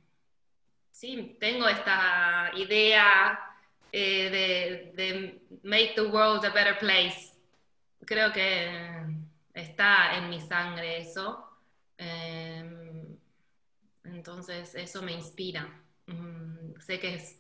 sí, 0.92 1.36
tengo 1.40 1.68
esta 1.68 2.52
idea 2.56 3.40
eh, 3.92 4.94
de, 4.96 5.42
make 5.64 5.94
the 5.96 6.04
world 6.04 6.46
a 6.46 6.50
better 6.50 6.78
place. 6.78 7.34
Creo 8.06 8.32
que 8.32 9.04
está 9.54 10.16
en 10.16 10.30
mi 10.30 10.40
sangre 10.40 11.00
eso. 11.00 11.44
Em, 11.98 13.18
entonces 14.04 14.76
eso 14.76 15.02
me 15.02 15.14
inspira. 15.14 15.68
Mm, 16.06 16.80
sé 16.80 17.00
que 17.00 17.16
es 17.16 17.40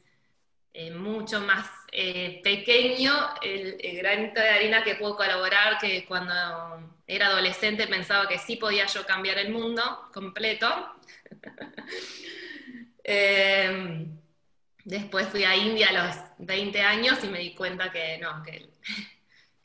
mucho 0.93 1.41
más 1.41 1.67
eh, 1.91 2.41
pequeño 2.43 3.11
el, 3.41 3.77
granito 3.97 4.39
de 4.39 4.49
harina 4.49 4.83
que 4.83 4.95
puedo 4.95 5.15
colaborar 5.15 5.79
que 5.79 6.05
cuando 6.05 6.33
era 7.07 7.27
adolescente 7.27 7.87
pensaba 7.87 8.27
que 8.27 8.37
sí 8.37 8.57
podía 8.57 8.85
yo 8.85 9.05
cambiar 9.05 9.37
el 9.39 9.51
mundo 9.51 10.09
completo. 10.13 10.67
Em, 13.09 14.19
después 14.83 15.29
fui 15.29 15.45
a 15.45 15.55
India 15.55 15.87
a 15.87 15.93
los 15.93 16.15
20 16.39 16.81
años 16.81 17.23
y 17.23 17.27
me 17.29 17.39
di 17.39 17.55
cuenta 17.55 17.89
que 17.89 18.17
no, 18.17 18.43
que, 18.43 18.69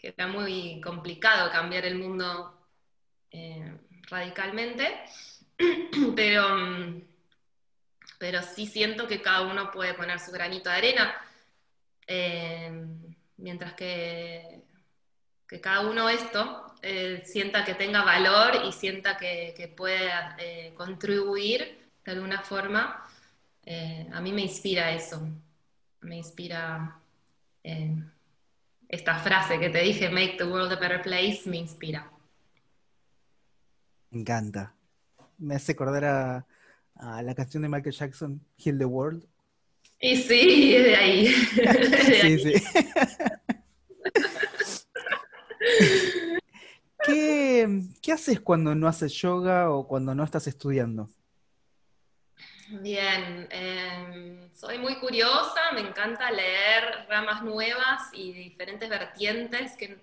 era 0.01 0.29
muy 0.29 0.81
complicado 0.81 1.51
cambiar 1.51 1.85
el 1.85 1.96
mundo 1.96 2.68
eh, 3.33 3.79
radicalmente. 4.09 4.96
pero, 6.14 6.57
mm, 6.57 7.03
pero 8.23 8.41
sí 8.41 8.69
siento 8.69 9.09
que 9.09 9.21
cada 9.21 9.43
uno 9.51 9.73
puede 9.73 9.95
poner 9.95 10.21
su 10.21 10.31
granito 10.31 10.71
de 10.71 10.77
arena, 10.77 11.13
em, 12.07 13.17
mientras 13.39 13.75
que, 13.75 14.63
que, 15.49 15.61
cada 15.61 15.81
uno 15.81 16.09
esto 16.09 16.73
eh, 16.83 17.25
sienta 17.27 17.65
que 17.65 17.75
tenga 17.75 18.05
valor 18.05 18.63
y 18.65 18.71
sienta 18.71 19.17
que, 19.17 19.55
que 19.57 19.67
puede 19.67 20.09
eh, 20.39 20.73
contribuir 20.77 21.91
de 22.05 22.13
alguna 22.13 22.43
forma. 22.43 23.05
Eh, 23.65 24.07
a 24.13 24.21
mí 24.21 24.31
me 24.31 24.43
inspira 24.43 24.93
eso, 24.93 25.29
me 26.03 26.19
inspira 26.19 27.01
esta 28.89 29.19
frase 29.19 29.59
que 29.59 29.71
te 29.71 29.81
dije, 29.83 30.11
make 30.11 30.37
the 30.39 30.45
world 30.45 30.73
a 30.73 30.77
better 30.77 31.03
place, 31.03 31.43
me 31.47 31.57
inspira. 31.57 32.09
Me 34.11 34.21
encanta 34.21 34.73
me 35.43 35.57
hace 35.57 35.73
acordar 35.73 36.05
a, 36.05 36.47
la 37.23 37.35
canción 37.35 37.62
de 37.62 37.69
Michael 37.69 37.95
Jackson, 37.95 38.41
Heal 38.59 38.79
the 38.79 38.85
World. 38.85 39.27
Y 40.01 40.17
sí, 40.17 40.75
es 40.77 40.85
de 40.87 40.97
ahí. 40.97 41.27
sí, 41.27 42.38
sí. 42.38 42.53
¿Qué, 47.05 48.12
haces 48.12 48.41
cuando 48.41 48.75
no 48.75 48.87
haces 48.87 49.12
yoga 49.15 49.71
o 49.71 49.87
cuando 49.87 50.15
no 50.15 50.25
estás 50.25 50.47
estudiando? 50.47 51.11
Bien, 52.69 53.49
em, 53.51 54.51
soy 54.55 54.79
muy 54.79 54.97
curiosa, 54.97 55.73
me 55.75 55.81
encanta 55.81 56.31
leer 56.31 57.07
ramas 57.09 57.43
nuevas 57.43 58.03
y 58.12 58.33
diferentes 58.33 58.88
vertientes 58.88 59.77
que 59.77 59.99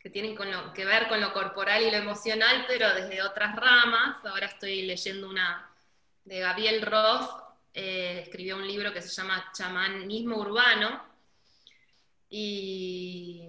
que 0.00 0.08
tienen 0.08 0.34
que 0.74 0.84
ver 0.86 1.08
con 1.08 1.20
lo 1.20 1.32
corporal 1.34 1.82
y 1.82 1.90
lo 1.90 1.98
emocional, 1.98 2.64
pero 2.66 2.92
desde 2.94 3.22
otras 3.22 3.54
ramas. 3.54 4.16
Ahora 4.24 4.46
estoy 4.46 4.82
leyendo 4.82 5.28
una 5.28 5.69
de 6.24 6.40
Gabriel 6.40 6.82
Roth, 6.82 7.30
eh, 7.74 8.20
escribió 8.22 8.56
un 8.56 8.66
libro 8.66 8.92
que 8.92 9.02
se 9.02 9.08
llama 9.08 9.50
Chamanismo 9.52 10.36
Urbano, 10.36 11.02
y, 12.28 13.48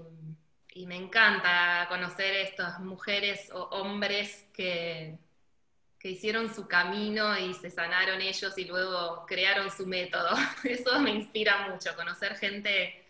y 0.74 0.88
me 0.88 0.96
encanta 0.96 1.86
conocer 1.88 2.34
estas 2.36 2.80
mujeres 2.80 3.52
o 3.54 3.62
hombres 3.72 4.48
que, 4.54 5.20
que 6.02 6.10
hicieron 6.10 6.54
su 6.54 6.68
camino 6.68 7.38
y 7.38 7.54
se 7.54 7.70
sanaron 7.70 8.22
ellos 8.22 8.58
y 8.58 8.66
luego 8.66 9.24
crearon 9.28 9.70
su 9.70 9.86
método. 9.86 10.30
Eso 10.64 11.00
me 11.00 11.12
inspira 11.12 11.70
mucho, 11.70 11.96
conocer 11.96 12.36
gente 12.38 13.06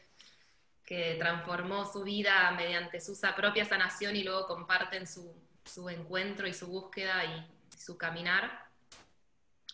que 0.84 1.15
transformó 1.17 1.89
su 1.89 2.04
vida 2.04 2.52
mediante 2.52 3.00
su 3.00 3.17
propia 3.34 3.63
sanación 3.63 4.17
y 4.17 4.24
luego 4.24 4.45
comparten 4.45 5.08
su, 5.08 5.34
su 5.63 5.89
encuentro 5.89 6.47
y 6.47 6.54
su 6.54 6.67
búsqueda 6.67 7.24
y 7.24 7.78
su 7.78 7.97
caminar. 7.97 8.70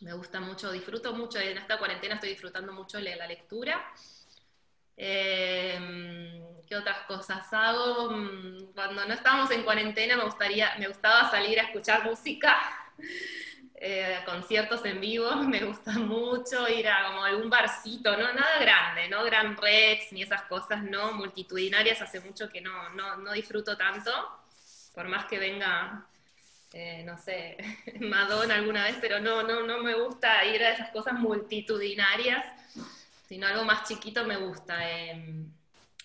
Me 0.02 0.14
gusta 0.14 0.40
mucho, 0.40 0.72
disfruto 0.72 1.14
mucho, 1.14 1.40
en 1.40 1.58
esta 1.58 1.78
cuarentena 1.78 2.16
estoy 2.16 2.30
disfrutando 2.30 2.72
mucho 2.72 3.00
la 3.00 3.26
lectura. 3.26 3.94
Eh, 4.96 6.44
¿Qué 6.68 6.76
otras 6.76 7.00
cosas 7.08 7.46
hago? 7.52 8.12
Mm, 8.12 8.74
cuando 8.74 9.06
no 9.06 9.14
estábamos 9.14 9.50
en 9.52 9.64
cuarentena 9.64 10.18
me, 10.18 10.24
gustaría, 10.24 10.76
me 10.78 10.88
gustaba 10.88 11.32
salir 11.32 11.60
a 11.60 11.64
escuchar 11.64 12.04
música, 12.04 12.58
eh, 13.76 14.20
conciertos 14.26 14.84
en 14.86 15.00
vivo, 15.00 15.36
me 15.44 15.64
gusta 15.64 15.92
mucho 15.94 16.68
ir 16.68 16.88
a 16.90 17.08
como 17.08 17.24
algún 17.24 17.50
barcito, 17.50 18.12
no 18.18 18.34
nada 18.34 18.60
grande, 18.60 19.08
no 19.08 19.24
Gran 19.24 19.56
Rex 19.58 20.12
ni 20.12 20.24
esas 20.24 20.44
cosas, 20.44 20.84
no 20.84 21.14
multitudinarias, 21.14 22.02
hace 22.02 22.20
mucho 22.20 22.50
que 22.50 22.62
no, 22.62 22.90
no, 22.90 23.18
no 23.18 23.32
disfruto 23.32 23.78
tanto, 23.78 24.12
por 24.94 25.08
más 25.08 25.26
que 25.26 25.40
venga, 25.40 26.08
eh, 26.74 27.04
no 27.06 27.18
sé, 27.18 27.58
Madonna 28.00 28.56
alguna 28.56 28.84
vez, 28.84 28.98
pero 29.02 29.20
no, 29.20 29.44
no, 29.44 29.66
no 29.66 29.82
me 29.84 29.94
gusta 29.96 30.46
ir 30.46 30.64
a 30.64 30.72
esas 30.72 30.90
cosas 30.92 31.14
multitudinarias, 31.14 32.44
sino 33.28 33.48
algo 33.48 33.64
más 33.66 33.88
chiquito 33.88 34.26
me 34.26 34.38
gusta. 34.38 34.90
Em, 34.90 35.52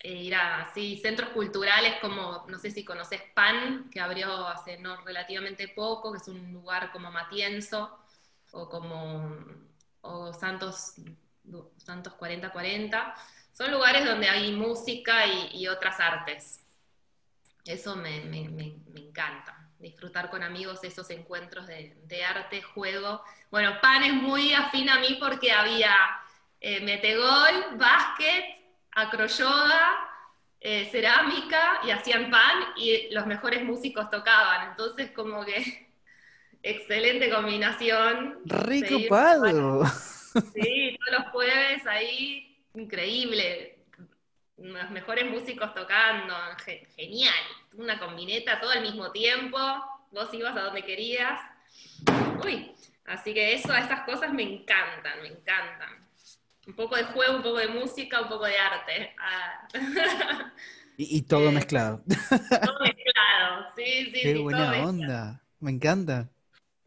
eh, 0.03 0.23
ir 0.23 0.35
a 0.35 0.69
centros 0.73 1.29
culturales 1.29 1.95
como, 2.01 2.45
no 2.49 2.59
sé 2.59 2.71
si 2.71 2.83
conoces 2.83 3.21
PAN, 3.33 3.89
que 3.89 4.01
abrió 4.01 4.47
hace 4.47 4.77
no 4.77 4.97
relativamente 5.05 5.69
poco, 5.69 6.11
que 6.11 6.17
es 6.17 6.27
un 6.27 6.51
lugar 6.51 6.91
como 6.91 7.09
Matienzo, 7.09 7.99
o 8.51 8.69
como 8.69 9.37
o 10.01 10.33
Santos, 10.33 10.95
Santos 11.77 12.13
4040. 12.13 13.15
Son 13.53 13.71
lugares 13.71 14.05
donde 14.05 14.27
hay 14.27 14.51
música 14.51 15.25
y, 15.25 15.67
otras 15.67 15.99
artes. 15.99 16.59
Eso 17.65 17.95
me, 17.95 18.17
encanta, 18.95 19.62
disfrutar 19.83 20.29
con 20.29 20.41
amigos 20.41 20.83
esos 20.83 21.09
encuentros 21.11 21.67
de, 21.67 22.23
arte, 22.25 22.61
juego. 22.61 23.21
Bueno, 23.51 23.77
PAN 23.81 24.03
es 24.03 24.13
muy 24.13 24.53
afín 24.53 24.89
a 24.89 24.99
mí 24.99 25.17
porque 25.19 25.51
había 25.51 25.93
eh, 26.59 26.79
metegol, 26.79 27.77
básquet, 27.77 28.45
acroyoga, 28.91 30.09
eh, 30.61 30.87
cerámica 30.89 31.81
y 31.85 31.91
hacían 31.91 32.31
pan 32.31 32.63
y 32.77 33.13
los 33.13 33.25
mejores 33.27 33.63
músicos 33.63 34.09
tocaban. 34.09 34.69
Entonces, 34.69 35.11
como 35.11 35.43
que 35.43 35.89
excelente 36.63 37.29
combinación. 37.29 38.39
Rico 38.45 38.97
palo. 39.09 39.83
Sí, 40.51 40.97
todos 40.97 41.19
los 41.19 41.31
jueves 41.31 41.85
ahí, 41.85 42.57
increíble. 42.73 43.72
Los 44.63 44.89
mejores 44.91 45.29
músicos 45.29 45.73
tocando, 45.73 46.33
genial. 46.95 47.33
Una 47.77 47.99
combineta 47.99 48.61
todo 48.61 48.71
al 48.71 48.81
mismo 48.81 49.11
tiempo. 49.11 49.57
Vos 50.11 50.33
ibas 50.33 50.55
a 50.55 50.61
donde 50.61 50.83
querías. 50.83 51.39
Uy, 52.43 52.71
así 53.05 53.33
que 53.33 53.53
eso, 53.53 53.73
esas 53.75 54.01
cosas 54.05 54.31
me 54.31 54.43
encantan, 54.43 55.21
me 55.21 55.27
encantan 55.27 56.03
un 56.67 56.73
poco 56.75 56.95
de 56.95 57.03
juego, 57.03 57.37
un 57.37 57.43
poco 57.43 57.57
de 57.57 57.67
música, 57.67 58.21
un 58.21 58.29
poco 58.29 58.45
de 58.45 58.57
arte. 58.57 59.15
Ah. 59.19 59.67
Y, 60.95 61.23
todo 61.23 61.49
eh, 61.49 61.51
mezclado. 61.51 62.03
Todo 62.07 62.79
mezclado, 62.81 63.65
sí, 63.75 64.11
sí. 64.13 64.19
Qué 64.21 64.37
buena 64.37 64.85
onda, 64.85 65.43
me 65.59 65.71
encanta. 65.71 66.29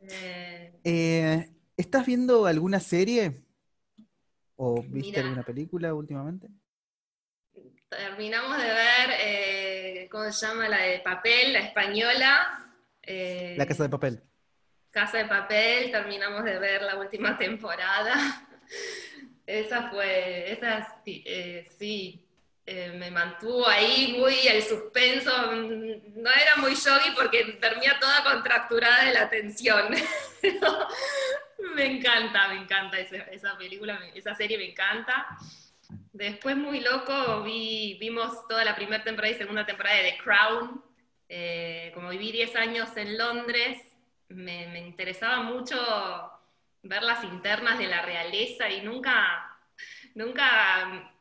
Eh, 0.01 0.73
eh, 0.85 1.51
¿Estás 1.77 2.07
viendo 2.07 2.47
alguna 2.47 2.79
serie? 2.79 3.43
¿O 4.55 4.81
viste 4.81 5.19
alguna 5.19 5.43
película 5.43 5.93
últimamente? 5.93 6.49
Terminamos 7.89 8.59
de 8.59 8.69
ver, 8.69 10.09
¿cómo 10.09 10.31
se 10.33 10.47
llama? 10.47 10.69
La 10.69 10.79
de 10.79 11.01
papel, 11.01 11.53
la 11.53 11.61
española. 11.61 12.65
la 13.03 13.67
Casa 13.67 13.85
de 13.85 13.89
Papel. 13.89 14.23
Casa 14.91 15.19
de 15.19 15.27
Papel, 15.27 15.91
terminamos 15.91 16.45
de 16.45 16.59
ver 16.59 16.83
la 16.83 16.97
última 16.97 17.37
temporada. 17.37 18.15
Esa 19.47 19.91
fue, 19.91 20.51
esa 20.51 20.93
eh, 21.07 21.69
sí, 21.79 22.27
eh, 22.67 22.93
me 22.99 23.13
mantuvo 23.13 23.69
ahí 23.69 24.17
muy 24.19 24.35
el 24.49 24.61
suspenso. 24.61 25.31
No 25.53 26.31
era 26.31 26.57
muy 26.57 26.75
yogi 26.75 27.13
porque 27.15 27.59
termina 27.61 27.97
toda 28.01 28.25
contracturada 28.25 29.05
de 29.05 29.15
la 29.15 29.31
tensión. 29.31 29.95
me 31.77 31.87
encanta, 31.87 32.49
me 32.49 32.63
encanta 32.63 32.99
esa, 32.99 33.57
película, 33.57 34.01
esa 34.15 34.35
serie 34.35 34.59
me 34.59 34.71
encanta. 34.71 35.29
Después, 36.17 36.57
muy 36.57 36.81
loco, 36.81 37.43
vi, 37.43 37.99
vimos 38.01 38.49
toda 38.49 38.65
la 38.65 38.75
primera 38.75 39.05
temporada 39.05 39.35
y 39.35 39.39
segunda 39.39 39.67
temporada 39.67 39.97
de 39.97 40.13
The 40.13 40.17
Crown. 40.17 40.83
Eh, 41.29 41.91
como 41.95 42.09
viví 42.09 42.33
10 42.33 42.57
años 42.57 42.97
en 42.97 43.19
Londres, 43.19 43.83
me, 44.29 44.67
me 44.69 44.79
interesaba 44.79 45.43
mucho 45.43 45.77
ver 46.83 47.03
las 47.03 47.23
internas 47.23 47.79
de 47.79 47.89
la 47.89 48.01
realeza 48.01 48.71
y 48.71 48.81
nunca, 48.81 49.59
nunca 50.15 51.13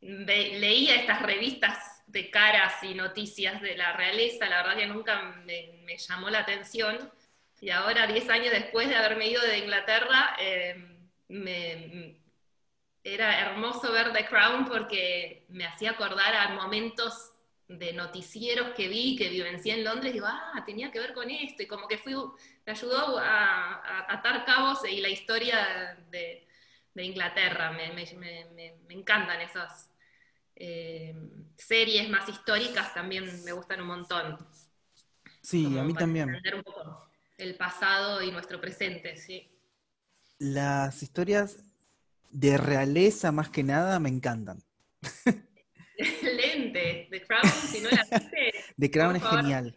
leía 0.00 1.00
estas 1.00 1.22
revistas 1.22 2.04
de 2.06 2.30
caras 2.30 2.80
y 2.84 2.94
noticias 2.94 3.60
de 3.60 3.76
la 3.76 3.94
realeza, 3.94 4.48
la 4.48 4.58
verdad 4.58 4.76
que 4.76 4.86
nunca 4.86 5.20
me, 5.44 5.98
llamó 5.98 6.30
la 6.30 6.40
atención. 6.40 7.10
Y 7.60 7.70
ahora, 7.70 8.06
diez 8.06 8.28
años 8.30 8.52
después 8.52 8.88
de 8.88 8.94
haberme 8.94 9.26
ido 9.26 9.42
de 9.42 9.58
Inglaterra, 9.58 10.36
eh, 10.38 10.76
era 13.04 13.38
hermoso 13.38 13.92
ver 13.92 14.12
The 14.12 14.26
Crown 14.26 14.64
porque 14.64 15.44
me 15.50 15.66
hacía 15.66 15.90
acordar 15.90 16.34
a 16.34 16.54
momentos 16.54 17.32
de 17.68 17.92
noticieros 17.92 18.70
que 18.70 18.88
vi, 18.88 19.14
que 19.16 19.28
vivencié 19.28 19.74
en 19.74 19.84
Londres, 19.84 20.14
digo, 20.14 20.26
ah, 20.26 20.62
tenía 20.66 20.90
que 20.90 20.98
ver 20.98 21.12
con 21.12 21.30
esto, 21.30 21.62
y 21.62 21.66
como 21.66 21.86
que 21.86 21.98
fui, 21.98 22.14
me 22.14 22.72
ayudó 22.72 23.18
a, 23.18 24.12
atar 24.12 24.44
cabos 24.44 24.80
y 24.88 25.00
la 25.00 25.08
historia 25.08 25.98
de, 26.10 26.46
Inglaterra, 26.96 27.72
me, 27.72 27.92
encantan 28.88 29.40
esas 29.40 29.90
eh, 30.56 31.14
series 31.56 32.08
más 32.08 32.28
históricas, 32.28 32.94
también 32.94 33.44
me 33.44 33.52
gustan 33.52 33.80
un 33.80 33.88
montón. 33.88 34.38
Sí, 35.42 35.76
a 35.76 35.82
mí 35.82 35.92
también. 35.92 36.28
Entender 36.28 36.54
un 36.54 36.62
poco 36.62 37.10
el 37.36 37.56
pasado 37.56 38.22
y 38.22 38.30
nuestro 38.30 38.60
presente, 38.60 39.16
sí. 39.16 39.50
Las 40.38 41.02
historias 41.02 41.58
de 42.34 42.56
realeza 42.58 43.30
más 43.30 43.48
que 43.48 43.62
nada 43.62 44.00
me 44.00 44.08
encantan. 44.08 44.58
Excelente. 45.96 47.06
The 47.08 47.22
Crown, 47.22 47.48
si 47.48 47.80
no 47.80 47.90
la 47.90 48.02
viste. 48.10 48.52
The 48.78 48.90
Crown 48.90 49.16
es 49.16 49.22
genial. 49.22 49.76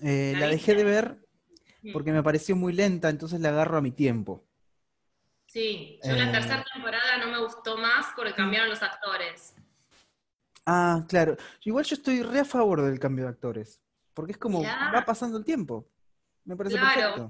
Eh, 0.00 0.34
la, 0.38 0.46
dejé 0.48 0.74
de 0.74 0.84
ver 0.84 1.18
mm. 1.82 1.92
porque 1.92 2.12
me 2.12 2.22
pareció 2.22 2.56
muy 2.56 2.72
lenta, 2.72 3.10
entonces 3.10 3.40
la 3.40 3.50
agarro 3.50 3.76
a 3.76 3.82
mi 3.82 3.90
tiempo. 3.90 4.46
Sí, 5.46 6.00
yo 6.02 6.12
la 6.12 6.30
eh. 6.30 6.32
tercera 6.32 6.64
temporada 6.72 7.18
no 7.18 7.28
me 7.28 7.38
gustó 7.38 7.76
más 7.76 8.06
porque 8.16 8.32
cambiaron 8.32 8.70
los 8.70 8.82
actores. 8.82 9.54
Ah, 10.64 11.04
claro. 11.06 11.36
Igual 11.64 11.84
yo 11.84 11.96
estoy 11.96 12.22
re 12.22 12.40
a 12.40 12.44
favor 12.46 12.82
del 12.82 12.98
cambio 12.98 13.24
de 13.24 13.30
actores. 13.30 13.80
Porque 14.14 14.32
es 14.32 14.38
como 14.38 14.62
va 14.62 15.04
pasando 15.04 15.36
el 15.36 15.44
tiempo. 15.44 15.86
Me 16.44 16.56
parece 16.56 16.76
claro. 16.76 17.28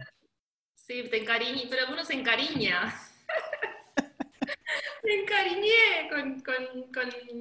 Sí, 0.75 1.05
te 1.11 1.23
encariñé, 1.23 1.67
pero 1.69 1.83
algunos 1.83 2.07
se 2.07 2.15
encariña 2.15 2.93
me 5.03 5.15
encariñé 5.15 6.09
con, 6.11 6.43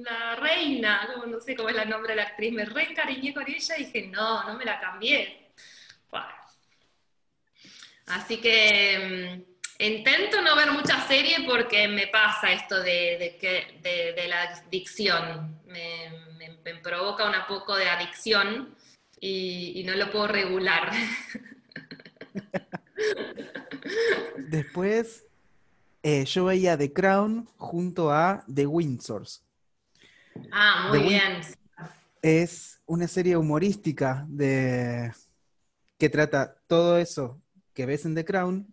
la 0.02 0.36
reina, 0.36 1.08
no 1.26 1.40
sé 1.40 1.54
cómo 1.54 1.68
es 1.68 1.76
el 1.76 1.88
nombre 1.88 2.12
de 2.12 2.16
la 2.16 2.22
actriz, 2.24 2.52
me 2.52 2.64
reencariñé 2.64 3.34
con 3.34 3.48
ella 3.48 3.76
y 3.76 3.84
dije, 3.84 4.08
no, 4.08 4.44
no 4.44 4.54
me 4.54 4.64
la 4.64 4.80
cambié. 4.80 5.50
Así 8.06 8.38
que 8.38 9.44
mm, 9.78 9.82
intento 9.82 10.40
no 10.40 10.56
ver 10.56 10.72
mucha 10.72 11.06
serie 11.06 11.44
porque 11.46 11.86
me 11.88 12.06
pasa 12.06 12.52
esto 12.52 12.82
de, 12.82 13.36
de, 13.82 14.28
la 14.28 14.44
adicción, 14.44 15.60
me, 15.66 16.74
provoca 16.82 17.26
un 17.26 17.34
poco 17.46 17.76
de 17.76 17.88
adicción 17.88 18.74
y 19.20 19.82
no 19.84 19.94
lo 19.94 20.10
puedo 20.10 20.28
regular. 20.28 20.90
Después 24.36 25.27
eh, 26.02 26.24
yo 26.24 26.44
veía 26.46 26.76
The 26.76 26.92
Crown 26.92 27.48
junto 27.56 28.12
a 28.12 28.44
The 28.52 28.66
Windsors. 28.66 29.44
Ah, 30.52 30.86
muy 30.90 31.00
bien. 31.00 31.40
Es 32.22 32.80
una 32.86 33.08
serie 33.08 33.36
humorística 33.36 34.24
de 34.28 35.12
que 35.98 36.08
trata 36.08 36.56
todo 36.66 36.98
eso 36.98 37.40
que 37.74 37.86
ves 37.86 38.04
en 38.04 38.14
The 38.14 38.24
Crown, 38.24 38.72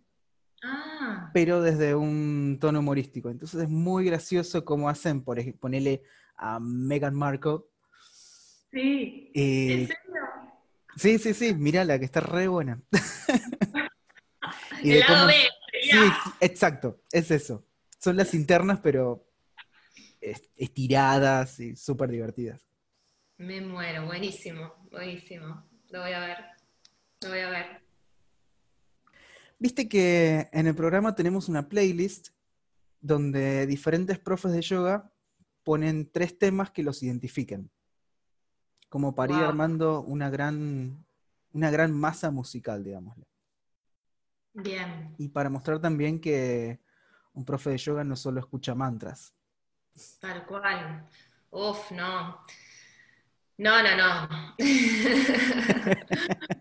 ah. 0.62 1.30
pero 1.32 1.60
desde 1.60 1.94
un 1.94 2.58
tono 2.60 2.80
humorístico. 2.80 3.30
Entonces 3.30 3.62
es 3.62 3.68
muy 3.68 4.04
gracioso 4.04 4.64
cómo 4.64 4.88
hacen, 4.88 5.22
por 5.22 5.38
ejemplo, 5.38 5.60
ponerle 5.60 6.02
a 6.36 6.58
Meghan 6.60 7.14
Markle 7.14 7.58
Sí. 8.72 9.30
Eh, 9.34 9.72
¿En 9.72 9.86
serio? 9.86 10.22
sí, 10.96 11.18
sí, 11.18 11.34
sí, 11.34 11.54
mirala, 11.54 11.98
que 11.98 12.04
está 12.04 12.20
re 12.20 12.48
buena. 12.48 12.80
Y 14.82 14.92
El 14.92 15.00
lado 15.00 15.14
cómo- 15.14 15.26
B. 15.28 15.34
Sí, 15.90 15.98
exacto, 16.40 17.00
es 17.12 17.30
eso. 17.30 17.64
Son 17.98 18.16
las 18.16 18.34
internas, 18.34 18.80
pero 18.82 19.26
es- 20.20 20.50
estiradas 20.56 21.60
y 21.60 21.76
súper 21.76 22.10
divertidas. 22.10 22.66
Me 23.38 23.60
muero, 23.60 24.06
buenísimo, 24.06 24.72
buenísimo. 24.90 25.64
Lo 25.90 26.00
voy 26.00 26.12
a 26.12 26.20
ver. 26.20 26.38
Lo 27.22 27.28
voy 27.30 27.38
a 27.40 27.50
ver. 27.50 27.66
Viste 29.58 29.88
que 29.88 30.48
en 30.52 30.66
el 30.66 30.74
programa 30.74 31.14
tenemos 31.14 31.48
una 31.48 31.68
playlist 31.68 32.28
donde 33.00 33.66
diferentes 33.66 34.18
profes 34.18 34.52
de 34.52 34.62
yoga 34.62 35.12
ponen 35.62 36.10
tres 36.10 36.38
temas 36.38 36.70
que 36.70 36.82
los 36.82 37.02
identifiquen, 37.02 37.70
como 38.88 39.14
para 39.14 39.32
ir 39.32 39.38
armando 39.44 40.02
una 40.02 40.28
gran, 40.30 41.04
una 41.52 41.70
gran 41.70 41.92
masa 41.92 42.30
musical, 42.30 42.84
digámosle. 42.84 43.26
Bien. 44.56 45.14
Y 45.18 45.28
para 45.28 45.50
mostrar 45.50 45.78
también 45.80 46.20
que 46.20 46.80
un 47.34 47.44
profe 47.44 47.70
de 47.70 47.78
yoga 47.78 48.04
no 48.04 48.16
solo 48.16 48.40
escucha 48.40 48.74
mantras. 48.74 49.34
Tal 50.20 50.44
cual. 50.46 51.06
Uf, 51.50 51.90
no. 51.92 52.40
No, 53.58 53.82
no, 53.82 53.96
no. 53.96 54.28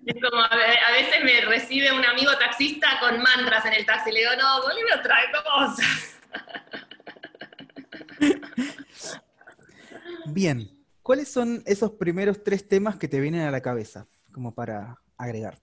Es 0.05 0.15
como 0.21 0.39
a 0.41 0.55
ve- 0.55 0.79
a 0.87 0.91
veces 0.91 1.23
me 1.23 1.41
recibe 1.41 1.91
un 1.91 2.05
amigo 2.05 2.31
taxista 2.37 2.99
con 2.99 3.21
mantras 3.21 3.65
en 3.65 3.73
el 3.73 3.85
taxi. 3.85 4.11
Le 4.11 4.19
digo, 4.19 4.31
no, 4.39 4.61
poneme 4.61 4.93
otra 4.93 5.17
cosa. 5.43 5.83
Bien, 10.27 10.69
¿cuáles 11.01 11.29
son 11.31 11.63
esos 11.65 11.91
primeros 11.93 12.43
tres 12.43 12.67
temas 12.67 12.97
que 12.97 13.07
te 13.07 13.19
vienen 13.19 13.41
a 13.41 13.51
la 13.51 13.61
cabeza, 13.61 14.07
como 14.31 14.53
para 14.53 15.01
agregar? 15.17 15.59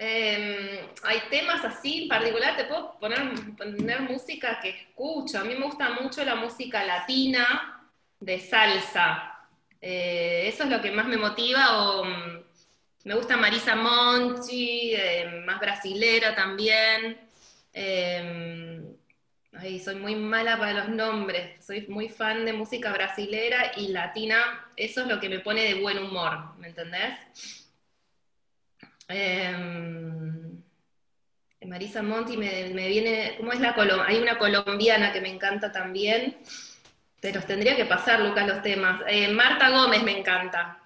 Eh, 0.00 0.88
hay 1.02 1.22
temas 1.28 1.64
así 1.64 2.04
en 2.04 2.08
particular, 2.08 2.56
te 2.56 2.64
puedo 2.64 2.96
poner, 3.00 4.00
música 4.08 4.60
que 4.60 4.70
escucho. 4.70 5.40
A 5.40 5.44
mí 5.44 5.54
me 5.54 5.66
gusta 5.66 5.90
mucho 5.90 6.24
la 6.24 6.36
música 6.36 6.84
latina 6.84 7.82
de 8.20 8.38
salsa. 8.38 9.34
Eh, 9.80 10.48
eso 10.48 10.64
es 10.64 10.70
lo 10.70 10.80
que 10.80 10.92
más 10.92 11.06
me 11.06 11.16
motiva. 11.16 11.82
O, 11.82 12.04
mm, 12.04 12.42
me 13.04 13.14
gusta 13.14 13.36
Marisa 13.36 13.74
Monchi, 13.74 14.94
eh, 14.94 15.42
más 15.44 15.58
brasilera 15.60 16.34
también. 16.34 17.18
Eh, 17.72 18.82
ay, 19.54 19.80
soy 19.80 19.96
muy 19.96 20.14
mala 20.14 20.58
para 20.58 20.74
los 20.74 20.88
nombres. 20.90 21.64
Soy 21.64 21.86
muy 21.88 22.08
fan 22.08 22.44
de 22.44 22.52
música 22.52 22.92
brasilera 22.92 23.72
y 23.76 23.88
latina. 23.88 24.68
Eso 24.76 25.02
es 25.02 25.06
lo 25.08 25.18
que 25.20 25.28
me 25.28 25.40
pone 25.40 25.62
de 25.62 25.74
buen 25.74 25.98
humor, 25.98 26.56
¿me 26.58 26.68
entendés? 26.68 27.14
Em, 29.08 30.62
Marisa 31.66 32.02
Monti 32.02 32.36
me, 32.36 32.70
me 32.72 32.88
viene, 32.88 33.34
¿cómo 33.38 33.52
es 33.52 33.60
la 33.60 33.74
colombiana? 33.74 34.08
Hay 34.10 34.18
una 34.18 34.38
colombiana 34.38 35.12
que 35.12 35.20
me 35.20 35.28
encanta 35.28 35.70
también, 35.72 36.38
te 37.20 37.32
los 37.32 37.46
tendría 37.46 37.76
que 37.76 37.84
pasar, 37.84 38.20
Lucas, 38.20 38.46
los 38.46 38.62
temas. 38.62 39.02
Eh, 39.08 39.28
Marta 39.32 39.70
Gómez 39.70 40.02
me 40.02 40.18
encanta. 40.18 40.78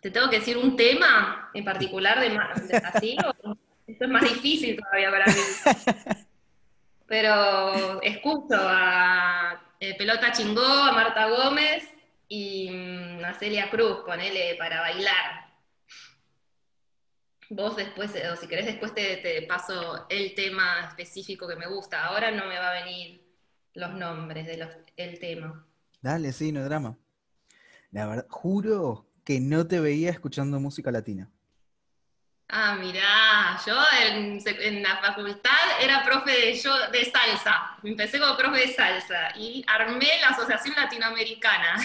¿Te 0.00 0.10
tengo 0.10 0.28
que 0.28 0.40
decir 0.40 0.58
un 0.58 0.76
tema 0.76 1.50
en 1.54 1.64
particular 1.64 2.20
de, 2.20 2.30
de- 2.30 2.76
así? 2.84 3.16
o- 3.44 3.56
esto 3.86 4.04
es 4.04 4.10
más 4.10 4.22
difícil 4.22 4.76
todavía 4.76 5.10
para 5.10 5.26
mí. 5.26 5.40
Pero 7.06 8.02
escucho 8.02 8.56
a 8.58 9.62
eh, 9.78 9.94
Pelota 9.96 10.32
Chingó, 10.32 10.62
a 10.66 10.92
Marta 10.92 11.28
Gómez 11.28 11.84
y 12.28 12.70
mm, 12.70 13.24
a 13.24 13.34
Celia 13.34 13.70
Cruz, 13.70 13.98
ponele 14.06 14.56
para 14.56 14.80
bailar. 14.80 15.43
Vos 17.50 17.76
después, 17.76 18.14
eh, 18.14 18.28
o 18.30 18.36
si 18.36 18.46
querés 18.46 18.66
después 18.66 18.94
te, 18.94 19.16
te 19.18 19.42
paso 19.42 20.06
el 20.08 20.34
tema 20.34 20.80
específico 20.88 21.46
que 21.46 21.56
me 21.56 21.66
gusta. 21.66 22.06
Ahora 22.06 22.30
no 22.30 22.46
me 22.46 22.58
va 22.58 22.70
a 22.70 22.84
venir 22.84 23.22
los 23.74 23.92
nombres 23.92 24.46
de 24.46 24.56
los, 24.56 24.68
el 24.96 25.18
tema. 25.18 25.66
Dale, 26.00 26.32
sí, 26.32 26.52
no 26.52 26.64
drama. 26.64 26.96
La 27.90 28.06
verdad, 28.06 28.26
juro 28.28 29.06
que 29.24 29.40
no 29.40 29.66
te 29.66 29.80
veía 29.80 30.10
escuchando 30.10 30.60
música 30.60 30.90
latina. 30.90 31.30
Ah, 32.48 32.76
mirá, 32.78 33.58
yo 33.66 33.74
en 34.02 34.82
la 34.82 34.98
facultad 34.98 35.50
era 35.80 36.04
profe 36.04 36.30
de, 36.30 36.54
yo, 36.54 36.72
de 36.90 37.04
salsa. 37.04 37.78
Empecé 37.82 38.20
como 38.20 38.36
profe 38.36 38.66
de 38.66 38.74
salsa 38.74 39.36
y 39.36 39.64
armé 39.66 40.08
la 40.20 40.28
Asociación 40.28 40.74
Latinoamericana. 40.76 41.76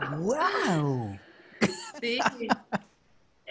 ¡Wow! 0.10 1.18
Sí. 2.00 2.18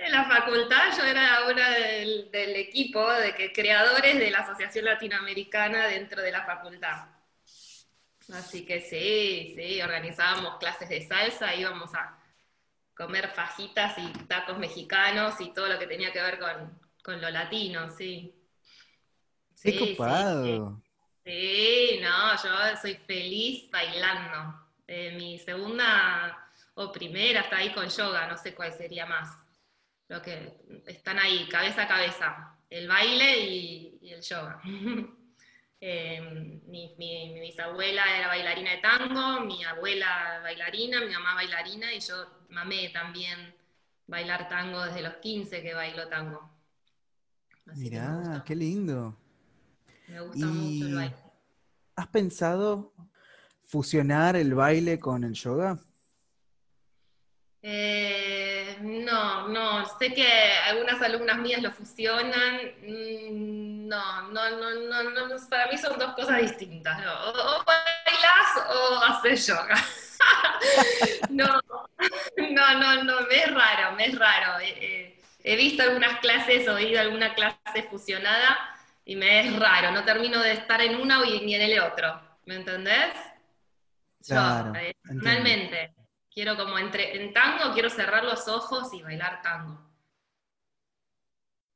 En 0.07 0.13
la 0.13 0.23
facultad 0.23 0.97
yo 0.97 1.03
era 1.03 1.47
una 1.51 1.69
del, 1.69 2.31
del 2.31 2.55
equipo 2.55 3.11
de 3.11 3.35
que, 3.35 3.51
creadores 3.51 4.17
de 4.17 4.31
la 4.31 4.39
Asociación 4.39 4.85
Latinoamericana 4.85 5.85
dentro 5.87 6.21
de 6.21 6.31
la 6.31 6.45
facultad. 6.45 7.09
Así 8.33 8.65
que 8.65 8.79
sí, 8.79 9.53
sí, 9.53 9.81
organizábamos 9.81 10.59
clases 10.59 10.87
de 10.87 11.05
salsa, 11.05 11.53
íbamos 11.55 11.93
a 11.93 12.17
comer 12.95 13.27
fajitas 13.31 13.97
y 13.97 14.13
tacos 14.27 14.57
mexicanos 14.57 15.41
y 15.41 15.53
todo 15.53 15.67
lo 15.67 15.77
que 15.77 15.87
tenía 15.87 16.13
que 16.13 16.21
ver 16.21 16.39
con, 16.39 16.79
con 17.03 17.19
lo 17.19 17.29
latino, 17.29 17.89
sí. 17.89 18.33
¡Qué 19.61 19.73
Sí, 19.73 19.77
sí, 19.77 19.95
copado! 19.97 20.81
Sí, 21.25 21.99
no, 22.01 22.31
yo 22.41 22.77
soy 22.81 22.95
feliz 22.95 23.69
bailando. 23.69 24.69
Eh, 24.87 25.17
mi 25.17 25.37
segunda 25.37 26.49
o 26.75 26.93
primera 26.93 27.41
está 27.41 27.57
ahí 27.57 27.73
con 27.73 27.89
yoga, 27.89 28.25
no 28.27 28.37
sé 28.37 28.55
cuál 28.55 28.71
sería 28.71 29.05
más. 29.05 29.46
Lo 30.09 30.21
que 30.21 30.57
están 30.87 31.19
ahí, 31.19 31.47
cabeza 31.49 31.83
a 31.83 31.87
cabeza, 31.87 32.55
el 32.69 32.87
baile 32.87 33.39
y, 33.45 33.97
y 34.01 34.11
el 34.13 34.21
yoga. 34.21 34.61
Eh, 35.79 36.19
mi, 36.65 36.95
mi- 36.97 37.29
mi 37.35 37.39
bisabuela 37.39 38.01
era 38.17 38.29
bailarina 38.29 38.71
de 38.71 38.77
tango, 38.79 39.41
mi 39.45 39.63
abuela 39.63 40.39
bailarina, 40.41 41.01
mi 41.01 41.13
mamá 41.13 41.35
bailarina 41.35 41.93
y 41.93 41.99
yo 41.99 42.15
mamé 42.49 42.89
también 42.89 43.53
bailar 44.07 44.49
tango 44.49 44.81
desde 44.83 45.03
los 45.03 45.13
15 45.17 45.61
que 45.61 45.75
bailo 45.75 46.07
tango. 46.09 46.49
Así 47.67 47.81
Mirá, 47.81 48.43
qué 48.43 48.55
lindo. 48.55 49.15
me 50.07 50.19
gusta 50.21 50.45
mucho 50.47 50.85
el 50.87 50.95
baile. 50.95 51.15
¿Has 51.95 52.07
pensado 52.07 52.93
fusionar 53.63 54.35
el 54.35 54.55
baile 54.55 54.97
con 54.97 55.23
el 55.23 55.33
yoga? 55.35 55.77
Eh, 57.69 58.77
no, 58.79 59.49
no, 59.49 59.85
sé 59.99 60.13
que 60.13 60.25
algunas 60.69 61.01
alumnas 61.01 61.37
mías 61.37 61.61
lo 61.61 61.69
fusionan. 61.69 62.61
mm, 62.81 63.87
No, 63.89 64.29
no, 64.29 64.49
no, 64.51 64.73
no, 64.73 65.27
no, 65.27 65.35
para 65.49 65.69
mí 65.69 65.77
son 65.77 65.99
dos 65.99 66.13
cosas 66.13 66.41
distintas. 66.41 66.97
¿no? 67.03 67.11
O, 67.13 67.29
o 67.59 67.65
bailas 67.65 68.69
o 68.69 69.03
haces 69.03 69.47
yoga. 69.47 69.75
No, 71.29 71.61
no, 72.37 72.79
no, 72.79 73.03
no, 73.03 73.21
me 73.27 73.35
es 73.35 73.53
raro, 73.53 73.95
me 73.95 74.05
es 74.05 74.17
raro. 74.17 74.59
Eh, 74.61 74.75
eh, 74.81 75.21
he 75.43 75.55
visto 75.55 75.83
algunas 75.83 76.19
clases 76.19 76.67
o 76.67 76.77
he 76.77 76.89
ido 76.89 76.99
a 76.99 77.03
alguna 77.03 77.35
clase 77.35 77.83
fusionada 77.89 78.57
y 79.05 79.15
me 79.15 79.41
es 79.41 79.59
raro, 79.59 79.91
no 79.91 80.03
termino 80.03 80.41
de 80.41 80.53
estar 80.53 80.81
en 80.81 80.99
una 80.99 81.23
ni 81.23 81.53
en 81.53 81.61
el 81.61 81.79
otro. 81.79 82.19
¿Me 82.45 82.55
entendés? 82.55 83.13
Yo, 84.21 84.35
Claro, 84.35 84.73
eh, 84.75 84.95
entiendo. 85.09 86.06
Quiero 86.37 86.55
como 86.55 86.77
entre, 86.77 87.19
en 87.19 87.33
tango 87.33 87.73
quiero 87.73 87.89
cerrar 87.89 88.23
los 88.23 88.47
ojos 88.47 88.93
y 88.93 89.01
bailar 89.01 89.41
tango. 89.41 89.81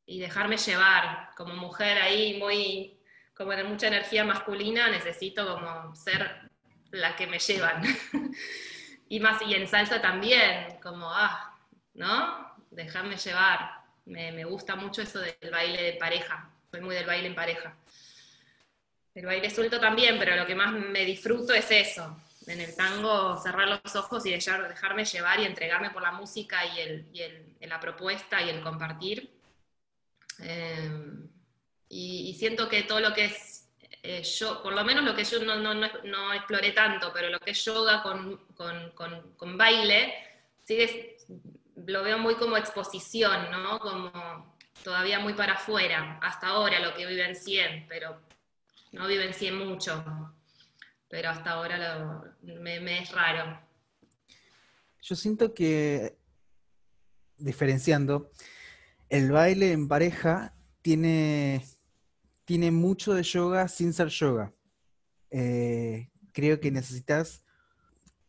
Y 0.05 0.19
dejarme 0.19 0.57
llevar, 0.57 1.31
como 1.35 1.55
mujer 1.55 1.97
ahí 1.99 2.37
muy, 2.37 3.01
como 3.33 3.53
de 3.53 3.63
mucha 3.63 3.87
energía 3.87 4.23
masculina, 4.23 4.87
necesito 4.91 5.51
como 5.51 5.95
ser 5.95 6.51
la 6.91 7.15
que 7.15 7.25
me 7.25 7.39
llevan. 7.39 7.81
y 9.09 9.19
más, 9.19 9.41
y 9.41 9.55
en 9.55 9.67
salsa 9.67 9.99
también, 9.99 10.77
como, 10.79 11.09
ah, 11.11 11.57
¿no? 11.95 12.55
Dejarme 12.69 13.17
llevar. 13.17 13.81
Me, 14.05 14.31
me 14.31 14.45
gusta 14.45 14.75
mucho 14.75 15.01
eso 15.01 15.21
del 15.21 15.49
baile 15.51 15.81
de 15.81 15.93
pareja. 15.93 16.51
Soy 16.69 16.81
muy 16.81 16.93
del 16.93 17.07
baile 17.07 17.29
en 17.29 17.35
pareja. 17.35 17.75
El 19.15 19.25
baile 19.25 19.49
suelto 19.49 19.79
también, 19.79 20.19
pero 20.19 20.35
lo 20.35 20.45
que 20.45 20.53
más 20.53 20.71
me 20.71 21.03
disfruto 21.03 21.51
es 21.51 21.71
eso. 21.71 22.15
En 22.47 22.59
el 22.59 22.75
tango, 22.75 23.37
cerrar 23.37 23.67
los 23.83 23.95
ojos 23.95 24.25
y 24.25 24.31
dejar- 24.31 24.67
dejarme 24.67 25.05
llevar 25.05 25.39
y 25.39 25.45
entregarme 25.45 25.91
por 25.91 26.01
la 26.01 26.11
música 26.11 26.65
y, 26.65 26.79
el, 26.79 27.07
y 27.13 27.21
el- 27.21 27.55
la 27.61 27.79
propuesta 27.79 28.41
y 28.41 28.49
el 28.49 28.61
compartir. 28.61 29.31
Eh, 30.39 30.89
y, 31.89 32.29
y 32.29 32.33
siento 32.35 32.67
que 32.67 32.83
todo 32.83 32.99
lo 32.99 33.13
que 33.13 33.25
es 33.25 33.67
eh, 34.03 34.23
yo, 34.23 34.63
por 34.63 34.73
lo 34.73 34.83
menos 34.83 35.03
lo 35.03 35.13
que 35.15 35.23
yo 35.23 35.43
no, 35.43 35.55
no, 35.57 35.75
no, 35.75 35.87
no 36.05 36.33
exploré 36.33 36.71
tanto, 36.71 37.11
pero 37.13 37.29
lo 37.29 37.39
que 37.39 37.51
es 37.51 37.63
yoga 37.63 38.01
con, 38.01 38.37
con- 38.55 38.89
con- 38.91 39.33
con 39.35 39.57
baile, 39.57 40.13
sigue, 40.65 41.17
lo 41.85 42.01
veo 42.01 42.17
muy 42.17 42.33
como 42.35 42.57
exposición, 42.57 43.51
¿no? 43.51 43.77
Como 43.79 44.55
todavía 44.83 45.19
muy 45.19 45.33
para 45.33 45.53
afuera, 45.53 46.17
hasta 46.23 46.47
ahora 46.47 46.79
lo 46.79 46.95
que 46.95 47.05
vive 47.05 47.23
en 47.27 47.35
100, 47.35 47.85
pero 47.87 48.19
no 48.93 49.05
vivencié 49.05 49.51
mucho, 49.51 50.03
pero 51.11 51.29
hasta 51.29 51.51
ahora 51.51 51.77
lo- 51.77 52.59
me, 52.61 52.79
me 52.79 53.03
es 53.03 53.11
raro. 53.11 53.59
Yo 55.01 55.15
siento 55.15 55.53
que, 55.53 56.17
diferenciando, 57.37 58.31
el 59.09 59.31
baile 59.31 59.73
en 59.73 59.87
pareja 59.87 60.55
tiene, 60.81 61.65
tiene 62.45 62.71
mucho 62.71 63.13
de 63.13 63.23
yoga 63.23 63.67
sin 63.67 63.93
ser 63.93 64.07
yoga. 64.07 64.53
Eh, 65.31 66.09
creo 66.31 66.59
que 66.59 66.71
necesitas 66.71 67.43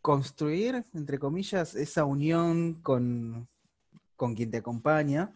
construir, 0.00 0.84
entre 0.94 1.18
comillas, 1.20 1.74
esa 1.76 2.04
unión 2.04 2.82
con, 2.82 3.48
con 4.16 4.34
quien 4.34 4.50
te 4.50 4.58
acompaña. 4.58 5.30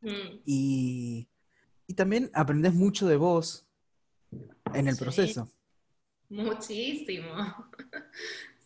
Mm, 0.00 0.40
Y, 0.44 1.28
y 1.86 1.94
también 1.94 2.28
aprendes 2.34 2.74
mucho 2.74 3.06
de 3.06 3.16
vos 3.16 3.66
en 4.74 4.88
el 4.88 4.94
Sí. 4.96 5.00
proceso. 5.04 5.48
Muchísimo. 6.32 7.32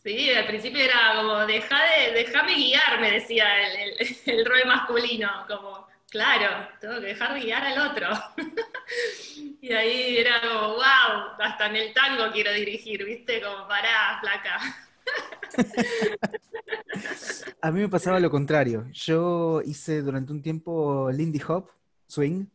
Sí, 0.02 0.30
al 0.30 0.46
principio 0.46 0.84
era 0.84 1.16
como, 1.16 1.44
deja 1.48 1.76
de, 1.82 2.12
déjame 2.12 2.54
guiar, 2.54 3.00
me 3.00 3.10
decía 3.10 3.44
el, 3.66 3.98
el, 3.98 4.16
el 4.38 4.46
rol 4.46 4.60
masculino, 4.64 5.28
como, 5.48 5.84
claro, 6.08 6.68
tengo 6.80 7.00
que 7.00 7.06
dejar 7.06 7.40
guiar 7.40 7.64
al 7.66 7.90
otro. 7.90 8.08
Y 9.60 9.72
ahí 9.72 10.18
era 10.18 10.40
como, 10.42 10.74
wow, 10.74 11.34
hasta 11.40 11.66
en 11.66 11.74
el 11.74 11.92
tango 11.92 12.30
quiero 12.32 12.52
dirigir, 12.52 13.04
¿viste? 13.04 13.42
Como, 13.42 13.66
pará, 13.66 14.20
flaca. 14.20 14.60
A 17.60 17.72
mí 17.72 17.80
me 17.80 17.88
pasaba 17.88 18.20
lo 18.20 18.30
contrario. 18.30 18.86
Yo 18.92 19.60
hice 19.64 20.02
durante 20.02 20.32
un 20.32 20.40
tiempo 20.40 21.10
Lindy 21.10 21.40
Hop, 21.48 21.68
swing. 22.06 22.46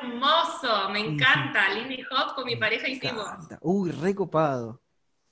¡Qué 0.00 0.06
hermoso! 0.06 0.90
Me 0.90 1.00
encanta. 1.00 1.72
Lindy 1.74 2.02
Hop 2.10 2.34
con 2.34 2.44
mi 2.44 2.56
pareja 2.56 2.88
hicimos. 2.88 3.26
Uy, 3.60 3.90
recopado. 3.90 4.80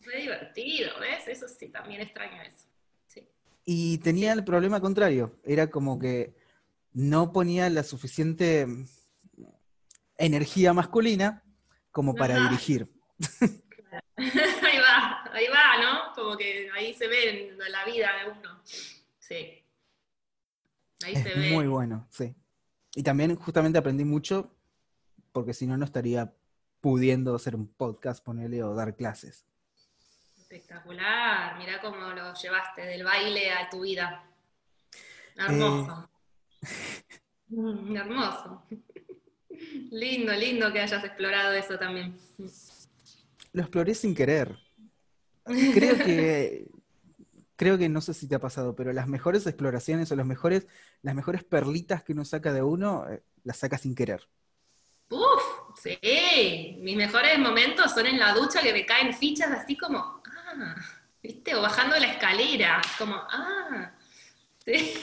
Fue 0.02 0.20
divertido, 0.20 0.90
¿ves? 1.00 1.26
Eso 1.28 1.46
sí, 1.48 1.68
también 1.68 2.00
extraño 2.00 2.40
eso. 2.42 2.66
Sí. 3.06 3.28
Y 3.64 3.98
tenía 3.98 4.32
el 4.32 4.44
problema 4.44 4.80
contrario. 4.80 5.38
Era 5.44 5.68
como 5.68 5.98
que 5.98 6.34
no 6.92 7.32
ponía 7.32 7.68
la 7.70 7.82
suficiente 7.82 8.66
energía 10.18 10.72
masculina 10.72 11.42
como 11.90 12.14
para 12.14 12.36
Ajá. 12.36 12.48
dirigir. 12.48 12.88
Ahí 14.18 14.78
va, 14.78 15.24
ahí 15.32 15.46
va, 15.48 15.82
¿no? 15.82 16.12
Como 16.14 16.36
que 16.36 16.68
ahí 16.74 16.92
se 16.94 17.06
ve 17.08 17.56
la 17.70 17.84
vida 17.84 18.08
de 18.18 18.30
uno. 18.30 18.62
Sí. 19.18 19.64
Ahí 21.04 21.16
se 21.16 21.34
ve. 21.34 21.50
muy 21.52 21.66
bueno, 21.66 22.06
sí. 22.10 22.34
Y 22.94 23.02
también 23.02 23.36
justamente 23.36 23.78
aprendí 23.78 24.04
mucho, 24.04 24.55
porque 25.36 25.52
si 25.52 25.66
no, 25.66 25.76
no 25.76 25.84
estaría 25.84 26.32
pudiendo 26.80 27.34
hacer 27.34 27.54
un 27.54 27.68
podcast, 27.68 28.24
ponerle 28.24 28.62
o 28.62 28.74
dar 28.74 28.96
clases. 28.96 29.44
Espectacular. 30.34 31.58
Mirá 31.58 31.78
cómo 31.82 32.08
lo 32.14 32.32
llevaste 32.32 32.80
del 32.80 33.04
baile 33.04 33.52
a 33.52 33.68
tu 33.68 33.82
vida. 33.82 34.24
Eh. 34.94 35.42
Hermoso. 35.44 36.08
Mm, 37.48 37.94
hermoso. 37.96 38.66
Lindo, 39.92 40.32
lindo 40.32 40.72
que 40.72 40.80
hayas 40.80 41.04
explorado 41.04 41.52
eso 41.52 41.78
también. 41.78 42.16
Lo 43.52 43.62
exploré 43.62 43.94
sin 43.94 44.16
querer. 44.16 44.58
Creo 45.44 45.96
que, 45.96 46.66
creo 47.56 47.78
que 47.78 47.88
no 47.88 48.00
sé 48.00 48.14
si 48.14 48.26
te 48.26 48.34
ha 48.34 48.40
pasado, 48.40 48.74
pero 48.74 48.92
las 48.92 49.06
mejores 49.06 49.46
exploraciones 49.46 50.10
o 50.10 50.16
los 50.16 50.26
mejores, 50.26 50.66
las 51.02 51.14
mejores 51.14 51.44
perlitas 51.44 52.02
que 52.02 52.14
uno 52.14 52.24
saca 52.24 52.52
de 52.52 52.62
uno, 52.64 53.08
eh, 53.08 53.22
las 53.44 53.58
saca 53.58 53.78
sin 53.78 53.94
querer. 53.94 54.28
Sí. 55.86 56.78
Mis 56.80 56.96
mejores 56.96 57.38
momentos 57.38 57.92
son 57.92 58.06
en 58.06 58.18
la 58.18 58.34
ducha 58.34 58.60
que 58.60 58.72
me 58.72 58.84
caen 58.84 59.14
fichas 59.14 59.50
así 59.50 59.76
como, 59.76 59.98
ah, 59.98 60.74
¿viste? 61.22 61.54
O 61.54 61.62
bajando 61.62 61.96
la 61.96 62.06
escalera, 62.06 62.82
como, 62.98 63.14
ah. 63.14 63.92
Sí. 64.64 64.94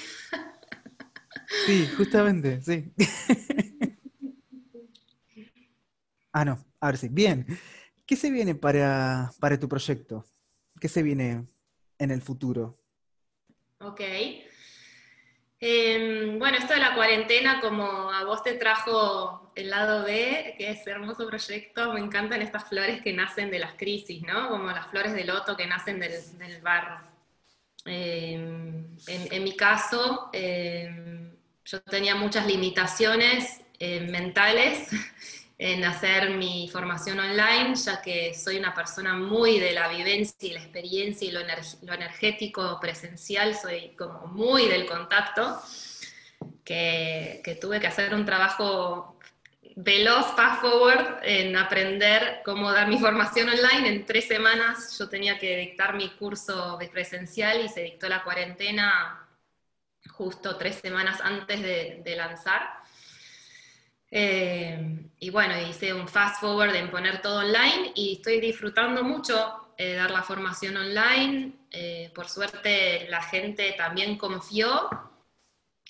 Sí, 1.65 1.87
justamente, 1.97 2.61
sí. 2.61 2.91
Ah, 6.35 6.43
no, 6.43 6.57
ahora 6.79 6.97
sí. 6.97 7.09
Bien. 7.11 7.45
¿Qué 8.07 8.15
se 8.15 8.31
viene 8.31 8.55
para, 8.55 9.31
para 9.39 9.59
tu 9.59 9.69
proyecto? 9.69 10.25
¿Qué 10.81 10.89
se 10.89 11.03
viene 11.03 11.45
en 11.99 12.09
el 12.09 12.23
futuro? 12.23 12.79
Ok. 13.79 14.01
Em, 15.59 16.39
bueno, 16.39 16.57
esto 16.57 16.73
de 16.73 16.79
la 16.79 16.95
cuarentena, 16.95 17.61
como 17.61 18.11
a 18.11 18.23
vos 18.25 18.41
te 18.41 18.55
trajo 18.55 19.42
el 19.55 19.69
lado 19.69 20.03
B, 20.03 20.55
que 20.57 20.71
es 20.71 20.85
hermoso 20.87 21.27
proyecto, 21.27 21.93
me 21.93 21.99
encantan 21.99 22.41
estas 22.41 22.67
flores 22.67 23.01
que 23.01 23.13
nacen 23.13 23.51
de 23.51 23.59
las 23.59 23.73
crisis, 23.73 24.21
¿no? 24.23 24.49
Como 24.49 24.71
las 24.71 24.87
flores 24.87 25.13
de 25.13 25.23
loto 25.23 25.55
que 25.55 25.67
nacen 25.67 25.99
del, 25.99 26.13
del 26.37 26.61
barro. 26.61 27.13
Em, 27.85 28.95
en, 29.07 29.43
mi 29.43 29.55
caso, 29.57 30.29
em, 30.31 31.31
yo 31.65 31.81
tenía 31.81 32.15
muchas 32.15 32.47
limitaciones 32.47 33.61
eh, 33.79 33.99
mentales 33.99 34.89
en 35.57 35.83
hacer 35.83 36.31
mi 36.31 36.69
formación 36.71 37.19
online, 37.19 37.75
ya 37.75 38.01
que 38.01 38.33
soy 38.33 38.57
una 38.57 38.73
persona 38.73 39.13
muy 39.15 39.59
de 39.59 39.73
la 39.73 39.89
vivencia 39.89 40.49
y 40.49 40.53
la 40.53 40.61
experiencia 40.61 41.27
y 41.27 41.31
lo, 41.31 41.41
lo 41.41 41.93
energético 41.93 42.79
presencial, 42.79 43.55
soy 43.55 43.89
como 43.97 44.27
muy 44.27 44.67
del 44.67 44.85
contacto, 44.85 45.61
que 46.63 47.57
tuve 47.61 47.79
que 47.81 47.87
hacer 47.87 48.15
un 48.15 48.25
trabajo 48.25 49.12
veloz, 49.75 50.35
fast 50.35 50.61
forward, 50.61 51.19
en 51.23 51.55
aprender 51.55 52.41
cómo 52.45 52.71
dar 52.71 52.87
mi 52.87 52.97
formación 52.97 53.49
online. 53.49 53.87
En 53.87 54.05
tres 54.05 54.27
semanas 54.27 54.97
yo 54.97 55.09
tenía 55.09 55.37
que 55.39 55.57
dictar 55.57 55.95
mi 55.95 56.09
curso 56.11 56.77
de 56.77 56.89
presencial 56.89 57.63
y 57.65 57.69
se 57.69 57.81
dictó 57.81 58.07
la 58.07 58.23
cuarentena 58.23 59.27
justo 60.09 60.57
tres 60.57 60.75
semanas 60.75 61.21
antes 61.21 61.61
de, 61.61 62.15
lanzar. 62.15 62.61
Eh, 64.11 65.09
y 65.19 65.29
bueno, 65.31 65.59
hice 65.59 65.93
un 65.93 66.07
fast 66.07 66.39
forward 66.39 66.75
en 66.75 66.91
poner 66.91 67.21
todo 67.21 67.39
online 67.39 67.91
y 67.95 68.13
estoy 68.17 68.39
disfrutando 68.39 69.03
mucho 69.03 69.73
eh, 69.77 69.93
dar 69.95 70.11
la 70.11 70.21
formación 70.21 70.77
online. 70.77 71.53
Eh, 71.71 72.11
por 72.13 72.29
suerte 72.29 73.07
la 73.09 73.23
gente 73.23 73.73
también 73.75 74.17
confió 74.17 75.12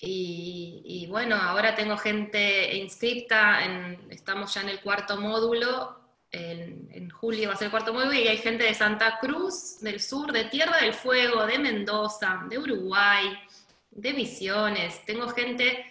y, 0.00 1.06
bueno, 1.08 1.36
ahora 1.36 1.74
tengo 1.74 1.96
gente 1.96 2.76
inscripta, 2.76 3.64
en- 3.64 4.06
estamos 4.10 4.52
ya 4.54 4.60
en 4.62 4.68
el 4.70 4.80
cuarto 4.80 5.16
módulo, 5.16 6.00
en, 6.30 7.10
julio 7.10 7.48
va 7.48 7.54
a 7.54 7.56
ser 7.56 7.66
el 7.66 7.70
cuarto 7.70 7.92
módulo 7.94 8.12
y 8.12 8.26
hay 8.28 8.38
gente 8.38 8.64
de 8.64 8.74
Santa 8.74 9.18
Cruz, 9.18 9.78
del 9.80 10.00
sur, 10.00 10.32
de 10.32 10.44
Tierra 10.44 10.78
del 10.78 10.92
Fuego, 10.92 11.46
de 11.46 11.58
Mendoza, 11.58 12.44
de 12.48 12.58
Uruguay, 12.58 13.38
de 13.90 14.12
Misiones, 14.12 15.04
tengo 15.06 15.28
gente 15.28 15.86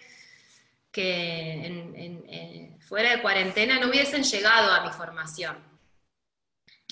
que 0.92 1.66
eh, 2.28 2.76
fuera 2.86 3.10
de 3.10 3.22
cuarentena 3.22 3.80
no 3.80 3.88
hubiesen 3.88 4.22
llegado 4.22 4.72
a 4.72 4.84
mi 4.84 4.92
formación. 4.92 5.56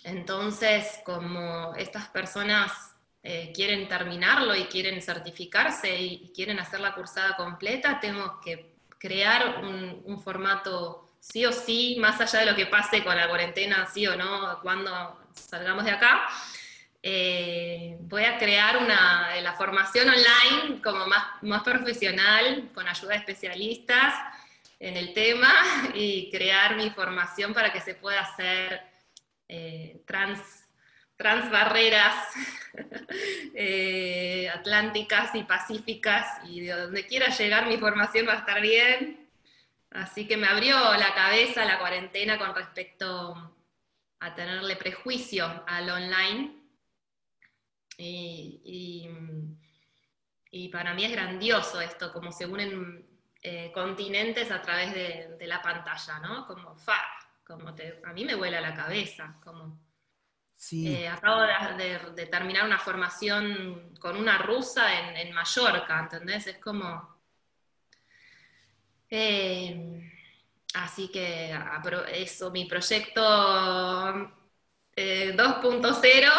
Entonces, 0.03 1.01
como 1.05 1.75
estas 1.77 2.09
personas 2.09 2.92
eh, 3.23 3.53
quieren 3.55 3.89
terminarlo 3.89 4.55
y 4.57 4.65
quieren 4.65 5.01
certificarse 5.01 5.97
y, 5.97 6.25
y 6.25 6.33
quieren 6.35 6.59
hacer 6.59 6.81
la 6.81 6.95
cursada 6.95 7.37
completa, 7.37 8.01
tengo 8.01 8.41
que 8.41 8.75
crear 8.99 9.65
un, 9.65 10.03
un 10.05 10.21
formato 10.21 11.13
sí 11.23 11.47
o 11.47 11.53
sí, 11.53 11.97
más 12.01 12.21
allá 12.21 12.41
de 12.41 12.47
lo 12.47 12.57
que 12.57 12.67
pase 12.67 13.05
con 13.05 13.17
la 13.17 13.29
cuarentena, 13.29 13.87
sí 13.87 14.07
o 14.07 14.17
no, 14.17 14.59
cuando 14.61 15.21
salgamos 15.35 15.85
de 15.85 15.93
acá. 15.93 16.27
Eh, 17.01 17.97
voy 18.01 18.25
a 18.25 18.39
crear 18.39 18.77
una, 18.77 19.35
la 19.41 19.53
formación 19.55 20.09
online 20.09 20.83
como 20.83 21.07
más, 21.07 21.25
más 21.43 21.63
profesional, 21.63 22.71
con 22.75 22.89
ayuda 22.89 23.11
de 23.11 23.19
especialistas 23.19 24.15
en 24.81 24.97
el 24.97 25.13
tema 25.13 25.53
y 25.95 26.29
crear 26.31 26.77
mi 26.77 26.91
formación 26.91 27.55
para 27.55 27.73
que 27.73 27.81
se 27.81 27.95
pueda 27.95 28.21
hacer 28.21 28.83
eh, 29.49 30.03
trans, 30.07 30.62
trans 31.23 31.53
barreras 31.53 32.17
eh, 33.55 34.51
atlánticas 34.53 35.33
y 35.37 35.45
pacíficas 35.45 36.27
y 36.49 36.63
de 36.63 36.73
donde 36.73 37.07
quiera 37.07 37.29
llegar 37.29 37.69
mi 37.69 37.77
formación 37.77 38.27
va 38.27 38.33
a 38.33 38.39
estar 38.39 38.61
bien. 38.61 39.31
Así 39.93 40.27
que 40.27 40.37
me 40.37 40.49
abrió 40.49 40.77
la 40.95 41.15
cabeza 41.15 41.65
la 41.65 41.79
cuarentena 41.79 42.39
con 42.39 42.55
respecto 42.57 43.55
a 44.19 44.35
tenerle 44.35 44.75
prejuicio 44.75 45.63
al 45.67 45.89
online. 45.91 46.57
Y, 47.99 48.61
y, 48.65 49.09
y 50.51 50.69
para 50.71 50.93
mí 50.93 51.05
es 51.05 51.13
grandioso 51.13 51.81
esto, 51.81 52.13
como 52.13 52.33
se 52.33 52.47
unen 52.47 53.07
eh, 53.43 53.71
continentes 53.73 54.51
a 54.51 54.61
través 54.61 54.93
de, 54.93 55.37
de, 55.39 55.47
la 55.47 55.63
pantalla, 55.63 56.19
¿no? 56.19 56.47
Como 56.47 56.75
fa, 56.75 57.01
como 57.47 57.75
te, 57.75 58.01
a 58.05 58.13
mí 58.13 58.25
me 58.25 58.35
vuela 58.35 58.61
la 58.61 58.75
cabeza, 58.75 59.37
como 59.45 59.79
Eh, 60.71 61.09
acabo 61.09 61.41
de, 61.43 62.27
terminar 62.27 62.65
una 62.65 62.79
formación 62.79 63.95
con 63.99 64.17
una 64.17 64.39
rusa 64.39 65.17
en, 65.19 65.33
Mallorca, 65.33 65.99
¿entendés? 66.01 66.47
Es 66.47 66.59
como... 66.59 67.21
Eh, 69.11 70.09
así 70.75 71.11
que 71.11 71.55
eso, 72.15 72.51
mi 72.51 72.65
proyecto 72.67 74.33
eh, 74.95 75.35
2.0 75.37 76.31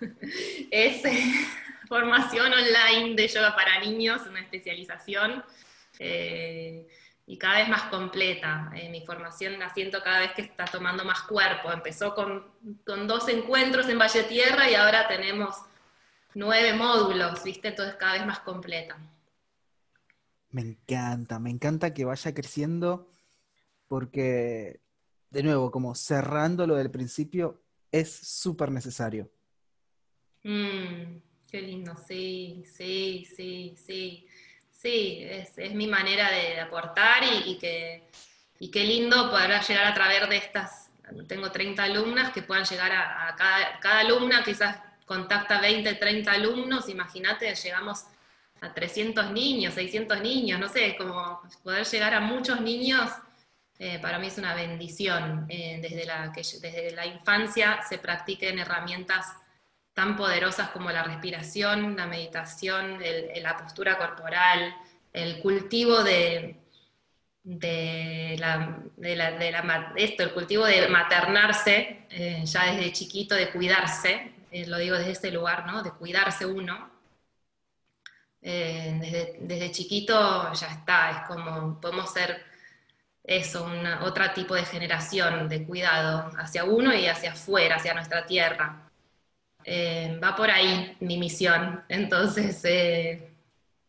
es 0.70 1.02
formación 1.88 2.52
online 2.52 3.14
de 3.14 3.28
yoga 3.28 3.54
para 3.54 3.78
niños, 3.80 4.22
una 4.26 4.40
especialización. 4.40 5.44
Y 7.30 7.38
cada 7.38 7.58
vez 7.58 7.68
más 7.68 7.82
completa. 7.84 8.72
Eh, 8.74 8.88
mi 8.88 9.06
formación 9.06 9.56
la 9.56 9.72
siento 9.72 10.02
cada 10.02 10.18
vez 10.18 10.32
que 10.32 10.42
está 10.42 10.64
tomando 10.64 11.04
más 11.04 11.22
cuerpo. 11.22 11.70
Empezó 11.70 12.12
con, 12.12 12.44
con, 12.84 13.06
dos 13.06 13.28
encuentros 13.28 13.88
en 13.88 14.00
Valle 14.00 14.24
Tierra 14.24 14.68
y 14.68 14.74
ahora 14.74 15.06
tenemos 15.06 15.54
nueve 16.34 16.74
módulos, 16.74 17.44
¿viste? 17.44 17.68
Entonces 17.68 17.94
cada 17.94 18.14
vez 18.14 18.26
más 18.26 18.40
completa. 18.40 18.98
Me 20.48 20.62
encanta, 20.62 21.38
me 21.38 21.50
encanta 21.50 21.94
que 21.94 22.04
vaya 22.04 22.34
creciendo 22.34 23.08
porque, 23.86 24.80
de 25.30 25.44
nuevo, 25.44 25.70
como 25.70 25.94
cerrando 25.94 26.66
lo 26.66 26.74
del 26.74 26.90
principio, 26.90 27.62
es 27.92 28.10
súper 28.10 28.72
necesario. 28.72 29.30
Mm, 30.42 31.20
qué 31.48 31.62
lindo, 31.62 31.94
sí, 32.08 32.64
sí, 32.66 33.24
sí, 33.24 33.76
sí. 33.76 34.26
Sí, 34.80 35.18
es, 35.28 35.74
mi 35.74 35.86
manera 35.86 36.30
de, 36.30 36.58
aportar 36.58 37.22
y, 37.44 37.58
que, 37.58 38.08
y 38.58 38.70
qué 38.70 38.82
lindo 38.82 39.30
poder 39.30 39.60
llegar 39.60 39.84
a 39.84 39.92
través 39.92 40.26
de 40.26 40.38
estas, 40.38 40.90
tengo 41.28 41.50
30 41.50 41.82
alumnas 41.82 42.32
que 42.32 42.40
puedan 42.40 42.64
llegar 42.64 42.90
a, 42.90 43.34
cada, 43.36 43.78
cada, 43.78 44.00
alumna, 44.00 44.42
quizás 44.42 44.78
contacta 45.04 45.60
20, 45.60 45.96
30 45.96 46.32
alumnos, 46.32 46.88
imagínate, 46.88 47.54
llegamos 47.54 48.06
a 48.62 48.72
300 48.72 49.32
niños, 49.32 49.74
600 49.74 50.18
niños, 50.22 50.58
no 50.58 50.68
sé, 50.70 50.96
como 50.96 51.42
poder 51.62 51.86
llegar 51.86 52.14
a 52.14 52.20
muchos 52.20 52.62
niños, 52.62 53.10
eh, 53.78 53.98
para 54.00 54.18
mí 54.18 54.28
es 54.28 54.38
una 54.38 54.54
bendición, 54.54 55.44
eh, 55.50 55.78
desde, 55.82 56.06
la, 56.06 56.32
que 56.32 56.40
desde 56.40 56.92
la 56.92 57.04
infancia 57.04 57.82
se 57.86 57.98
practiquen 57.98 58.58
herramientas 58.58 59.26
tan 60.00 60.16
poderosas 60.16 60.70
como 60.70 60.90
la 60.90 61.02
respiración, 61.02 61.94
la 61.94 62.06
meditación, 62.06 62.98
la 63.42 63.58
postura 63.58 63.98
corporal, 63.98 64.74
el 65.12 65.40
cultivo 65.40 66.02
de, 66.02 66.56
esto, 69.96 70.22
el 70.22 70.32
cultivo 70.32 70.64
de 70.64 70.88
maternarse 70.88 72.06
eh, 72.08 72.42
ya 72.46 72.72
desde 72.72 72.92
chiquito, 72.92 73.34
de 73.34 73.50
cuidarse, 73.50 74.32
eh, 74.50 74.66
lo 74.66 74.78
digo 74.78 74.96
desde 74.96 75.10
este 75.10 75.30
lugar, 75.30 75.66
¿no? 75.66 75.82
De 75.82 75.90
cuidarse 75.90 76.46
uno. 76.46 76.90
Eh, 78.40 79.36
desde, 79.42 79.70
chiquito 79.70 80.50
ya 80.54 80.68
está, 80.68 81.10
es 81.10 81.18
como 81.28 81.78
podemos 81.78 82.10
ser 82.10 82.42
eso, 83.22 83.64
una, 83.64 84.02
otro 84.04 84.32
tipo 84.32 84.54
de 84.54 84.64
generación 84.64 85.46
de 85.50 85.66
cuidado 85.66 86.32
hacia 86.38 86.64
uno 86.64 86.94
y 86.94 87.06
hacia 87.06 87.32
afuera, 87.32 87.76
hacia 87.76 87.92
nuestra 87.92 88.24
tierra. 88.24 88.89
Eh, 89.64 90.18
va 90.22 90.34
por 90.34 90.50
ahí 90.50 90.96
mi 91.00 91.18
misión. 91.18 91.84
Entonces, 91.88 92.60
eh, 92.64 93.30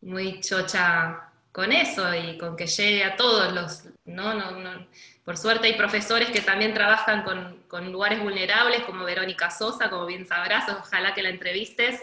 muy 0.02 0.42
chocha 0.42 1.32
con 1.52 1.72
eso 1.72 2.14
y 2.14 2.38
con 2.38 2.56
que 2.56 2.68
llegue 2.68 3.04
a 3.04 3.16
todos 3.16 3.54
los, 3.54 3.84
¿no? 4.06 4.34
No, 4.34 4.88
por 5.24 5.38
suerte 5.38 5.68
hay 5.68 5.74
profesores 5.74 6.30
que 6.30 6.42
también 6.42 6.74
trabajan 6.74 7.24
con, 7.24 7.92
lugares 7.92 8.22
vulnerables, 8.22 8.84
como 8.84 9.06
Verónica 9.06 9.52
Sosa, 9.52 9.90
como 9.90 10.06
bien 10.06 10.26
sabrás, 10.28 10.70
ojalá 10.70 11.14
que 11.14 11.24
la 11.24 11.30
entrevistes, 11.30 12.02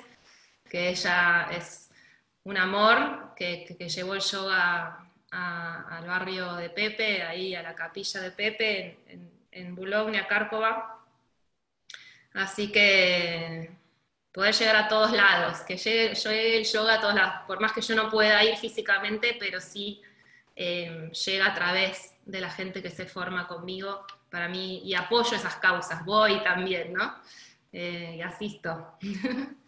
que 0.68 0.90
ella 0.90 1.48
es 1.50 1.90
un 2.44 2.56
amor, 2.56 3.34
que, 3.36 3.76
que, 3.78 3.88
llevó 3.88 4.14
el 4.14 4.20
yoga 4.20 5.10
al 5.30 6.06
barrio 6.06 6.54
de 6.54 6.70
Pepe, 6.70 7.22
ahí 7.22 7.54
a 7.54 7.62
la 7.62 7.74
capilla 7.74 8.20
de 8.20 8.30
Pepe, 8.30 8.98
en, 9.08 9.30
en, 9.50 9.76
en 9.78 10.24
Cárcova, 10.26 10.97
Así 12.38 12.70
que 12.70 13.68
poder 14.30 14.54
llegar 14.54 14.76
a 14.76 14.88
todos 14.88 15.10
lados, 15.12 15.58
que 15.62 15.76
llegue, 15.76 16.58
el 16.58 16.64
yoga 16.64 16.94
a 16.94 17.00
todos 17.00 17.16
lados, 17.16 17.34
por 17.48 17.60
más 17.60 17.72
que 17.72 17.80
yo 17.80 17.96
no 17.96 18.08
pueda 18.08 18.44
ir 18.44 18.56
físicamente, 18.56 19.36
pero 19.40 19.60
sí 19.60 20.00
eh, 20.54 21.10
llega 21.26 21.46
a 21.46 21.54
través 21.54 22.12
de 22.24 22.40
la 22.40 22.48
gente 22.48 22.80
que 22.80 22.90
se 22.90 23.06
forma 23.06 23.48
conmigo 23.48 24.06
para 24.30 24.48
mí 24.48 24.82
y 24.84 24.94
apoyo 24.94 25.34
esas 25.34 25.56
causas, 25.56 26.04
voy 26.04 26.40
también, 26.44 26.92
¿no? 26.92 27.12
Eh, 27.72 28.14
y 28.18 28.20
asisto. 28.20 28.98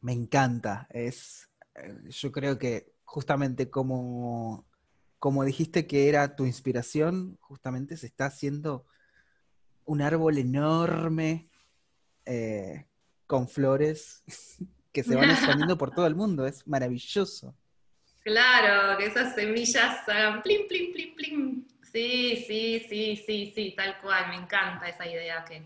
Me 0.00 0.12
encanta, 0.12 0.88
es, 0.90 1.48
eh, 1.76 2.00
yo 2.08 2.32
creo 2.32 2.58
que 2.58 2.94
justamente 3.04 3.70
como, 3.70 4.66
como 5.20 5.44
dijiste 5.44 5.86
que 5.86 6.08
era 6.08 6.34
tu 6.34 6.46
inspiración, 6.46 7.38
justamente 7.40 7.96
se 7.96 8.06
está 8.06 8.26
haciendo 8.26 8.86
un 9.84 10.02
árbol 10.02 10.38
enorme 10.38 11.49
eh, 12.30 12.86
con 13.26 13.48
flores 13.48 14.22
que 14.92 15.02
se 15.02 15.16
van 15.16 15.30
expandiendo 15.30 15.76
por 15.76 15.90
todo 15.90 16.06
el 16.06 16.14
mundo. 16.14 16.46
Es 16.46 16.66
maravilloso. 16.66 17.54
Claro, 18.22 18.96
que 18.98 19.06
esas 19.06 19.34
semillas 19.34 20.08
hagan 20.08 20.42
plim, 20.42 20.68
plim, 20.68 20.92
plim, 20.92 21.14
plim. 21.16 21.68
Sí, 21.92 22.44
sí, 22.46 22.86
sí, 22.88 23.22
sí, 23.26 23.52
sí, 23.54 23.74
tal 23.76 24.00
cual. 24.00 24.28
Me 24.28 24.36
encanta 24.36 24.88
esa 24.88 25.06
idea, 25.06 25.44
que, 25.44 25.62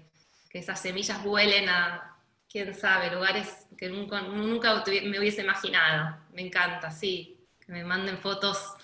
esas 0.58 0.80
semillas 0.80 1.22
vuelen 1.22 1.68
a, 1.68 2.16
quién 2.48 2.72
sabe, 2.74 3.10
lugares 3.10 3.66
que 3.76 3.88
nunca, 3.88 4.22
nunca 4.22 4.84
me 4.86 5.18
hubiese 5.18 5.42
imaginado. 5.42 6.16
Me 6.32 6.42
encanta, 6.42 6.90
sí. 6.90 7.46
Que 7.60 7.72
me 7.72 7.84
manden 7.84 8.18
fotos 8.18 8.74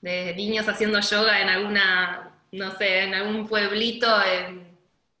de 0.00 0.34
niños 0.34 0.68
haciendo 0.68 1.00
yoga 1.00 1.40
en 1.40 1.48
alguna, 1.48 2.32
no 2.52 2.76
sé, 2.76 3.04
en 3.04 3.14
algún 3.14 3.46
pueblito 3.48 4.06
en 4.24 4.65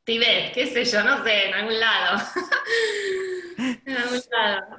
Tibet, 0.06 0.54
qué 0.54 0.68
sé 0.68 0.84
yo, 0.84 1.02
no 1.02 1.24
sé, 1.24 1.48
en 1.48 1.54
algún 1.54 1.80
lado. 1.80 2.22
en 3.58 3.96
algún 3.96 4.20
lado. 4.30 4.76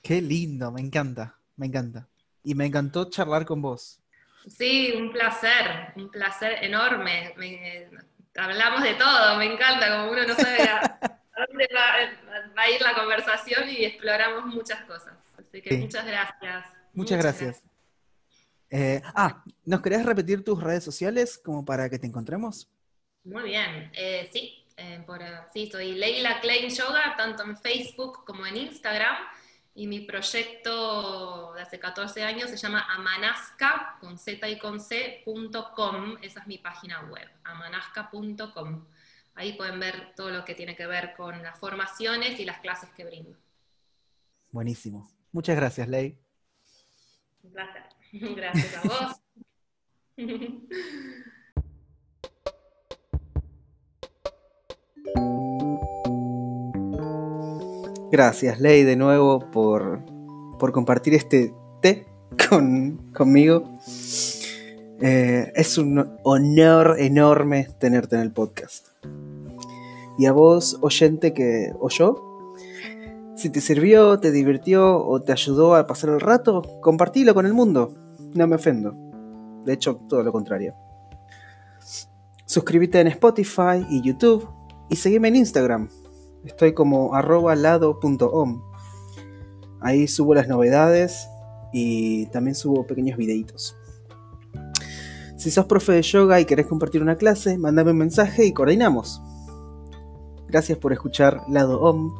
Qué 0.00 0.22
lindo, 0.22 0.70
me 0.70 0.80
encanta, 0.80 1.36
me 1.56 1.66
encanta. 1.66 2.08
Y 2.44 2.54
me 2.54 2.66
encantó 2.66 3.10
charlar 3.10 3.44
con 3.44 3.60
vos. 3.60 4.00
Sí, 4.46 4.94
un 4.96 5.10
placer, 5.10 5.92
un 5.96 6.08
placer 6.12 6.62
enorme. 6.62 7.34
hablamos 8.36 8.84
de 8.84 8.94
todo, 8.94 9.36
me 9.36 9.46
encanta, 9.52 9.98
como 9.98 10.12
uno 10.12 10.28
no 10.28 10.34
sabe 10.36 10.62
a, 10.62 10.96
dónde 11.48 11.68
va, 11.74 12.62
a 12.62 12.70
ir 12.70 12.80
la 12.80 12.94
conversación 12.94 13.68
y 13.68 13.84
exploramos 13.84 14.46
muchas 14.46 14.82
cosas. 14.82 15.14
Así 15.36 15.60
que 15.60 15.76
muchas 15.78 16.06
gracias. 16.06 16.66
Muchas, 16.92 17.18
gracias. 17.18 17.64
Eh, 18.70 19.02
ah, 19.06 19.42
¿nos 19.64 19.82
querés 19.82 20.06
repetir 20.06 20.44
tus 20.44 20.62
redes 20.62 20.84
sociales 20.84 21.36
como 21.36 21.64
para 21.64 21.90
que 21.90 21.98
te 21.98 22.06
encontremos? 22.06 22.71
Muy 23.24 23.44
bien, 23.44 23.90
eh, 23.94 24.28
sí, 24.32 24.64
eh, 24.76 25.02
por, 25.06 25.20
sí, 25.52 25.70
soy 25.70 25.92
Leila 25.92 26.40
Klein 26.40 26.70
Yoga, 26.70 27.14
tanto 27.16 27.44
en 27.44 27.56
Facebook 27.56 28.24
como 28.24 28.44
en 28.46 28.56
Instagram, 28.56 29.16
y 29.74 29.86
mi 29.86 30.00
proyecto 30.00 31.52
de 31.54 31.62
hace 31.62 31.78
14 31.78 32.24
años 32.24 32.50
se 32.50 32.56
llama 32.56 32.86
amanasca, 32.92 33.96
con 34.00 34.18
z 34.18 34.48
y 34.48 34.58
con 34.58 34.80
c.com, 34.80 36.16
esa 36.20 36.40
es 36.40 36.46
mi 36.46 36.58
página 36.58 37.02
web, 37.02 37.28
amanasca.com. 37.44 38.86
Ahí 39.34 39.54
pueden 39.54 39.80
ver 39.80 40.14
todo 40.14 40.30
lo 40.30 40.44
que 40.44 40.54
tiene 40.54 40.76
que 40.76 40.86
ver 40.86 41.14
con 41.14 41.42
las 41.42 41.58
formaciones 41.58 42.38
y 42.38 42.44
las 42.44 42.60
clases 42.60 42.90
que 42.90 43.04
brindo. 43.04 43.38
Buenísimo. 44.50 45.10
Muchas 45.30 45.56
gracias, 45.56 45.88
Ley. 45.88 46.18
Un 47.42 47.52
placer. 47.52 47.82
Gracias 48.12 48.76
a 48.76 48.88
vos. 48.88 49.22
Gracias, 58.12 58.60
Ley, 58.60 58.84
de 58.84 58.94
nuevo 58.94 59.50
por, 59.50 60.04
compartir 60.72 61.14
este 61.14 61.54
té 61.80 62.06
conmigo. 63.16 63.64
Eh, 65.00 65.50
es 65.54 65.78
un 65.78 66.18
honor 66.22 66.96
enorme 66.98 67.68
tenerte 67.78 68.16
en 68.16 68.22
el 68.22 68.30
podcast. 68.30 68.88
Y 70.18 70.26
a 70.26 70.32
vos, 70.32 70.76
oyente 70.82 71.32
que 71.32 71.72
oyó, 71.80 72.22
si 73.34 73.48
te 73.48 73.62
sirvió, 73.62 74.20
te 74.20 74.30
divirtió 74.30 75.04
o 75.04 75.22
te 75.22 75.32
ayudó 75.32 75.74
a 75.74 75.86
pasar 75.86 76.10
el 76.10 76.20
rato, 76.20 76.60
compartilo 76.82 77.32
con 77.32 77.46
el 77.46 77.54
mundo. 77.54 77.94
No 78.34 78.46
me 78.46 78.56
ofendo. 78.56 78.94
De 79.64 79.72
hecho, 79.72 79.96
todo 80.08 80.22
lo 80.22 80.32
contrario. 80.32 80.74
Suscríbete 82.44 83.00
en 83.00 83.06
Spotify 83.06 83.86
y 83.88 84.02
YouTube 84.02 84.46
y 84.92 84.96
seguime 84.96 85.28
en 85.28 85.36
Instagram, 85.36 85.88
Estoy 86.44 86.74
como 86.74 87.14
arroba 87.14 87.54
lado.om. 87.54 88.62
Ahí 89.80 90.06
subo 90.08 90.34
las 90.34 90.48
novedades 90.48 91.28
y 91.72 92.26
también 92.26 92.54
subo 92.56 92.86
pequeños 92.86 93.16
videitos. 93.16 93.76
Si 95.38 95.50
sos 95.50 95.66
profe 95.66 95.92
de 95.92 96.02
yoga 96.02 96.40
y 96.40 96.44
querés 96.44 96.66
compartir 96.66 97.00
una 97.00 97.16
clase, 97.16 97.58
mandame 97.58 97.92
un 97.92 97.98
mensaje 97.98 98.44
y 98.44 98.52
coordinamos. 98.52 99.22
Gracias 100.48 100.78
por 100.78 100.92
escuchar 100.92 101.42
Lado 101.48 101.80
Om. 101.80 102.12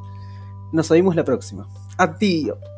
Nos 0.73 0.91
oímos 0.91 1.15
la 1.15 1.25
próxima. 1.25 1.69
Adiós. 1.99 2.72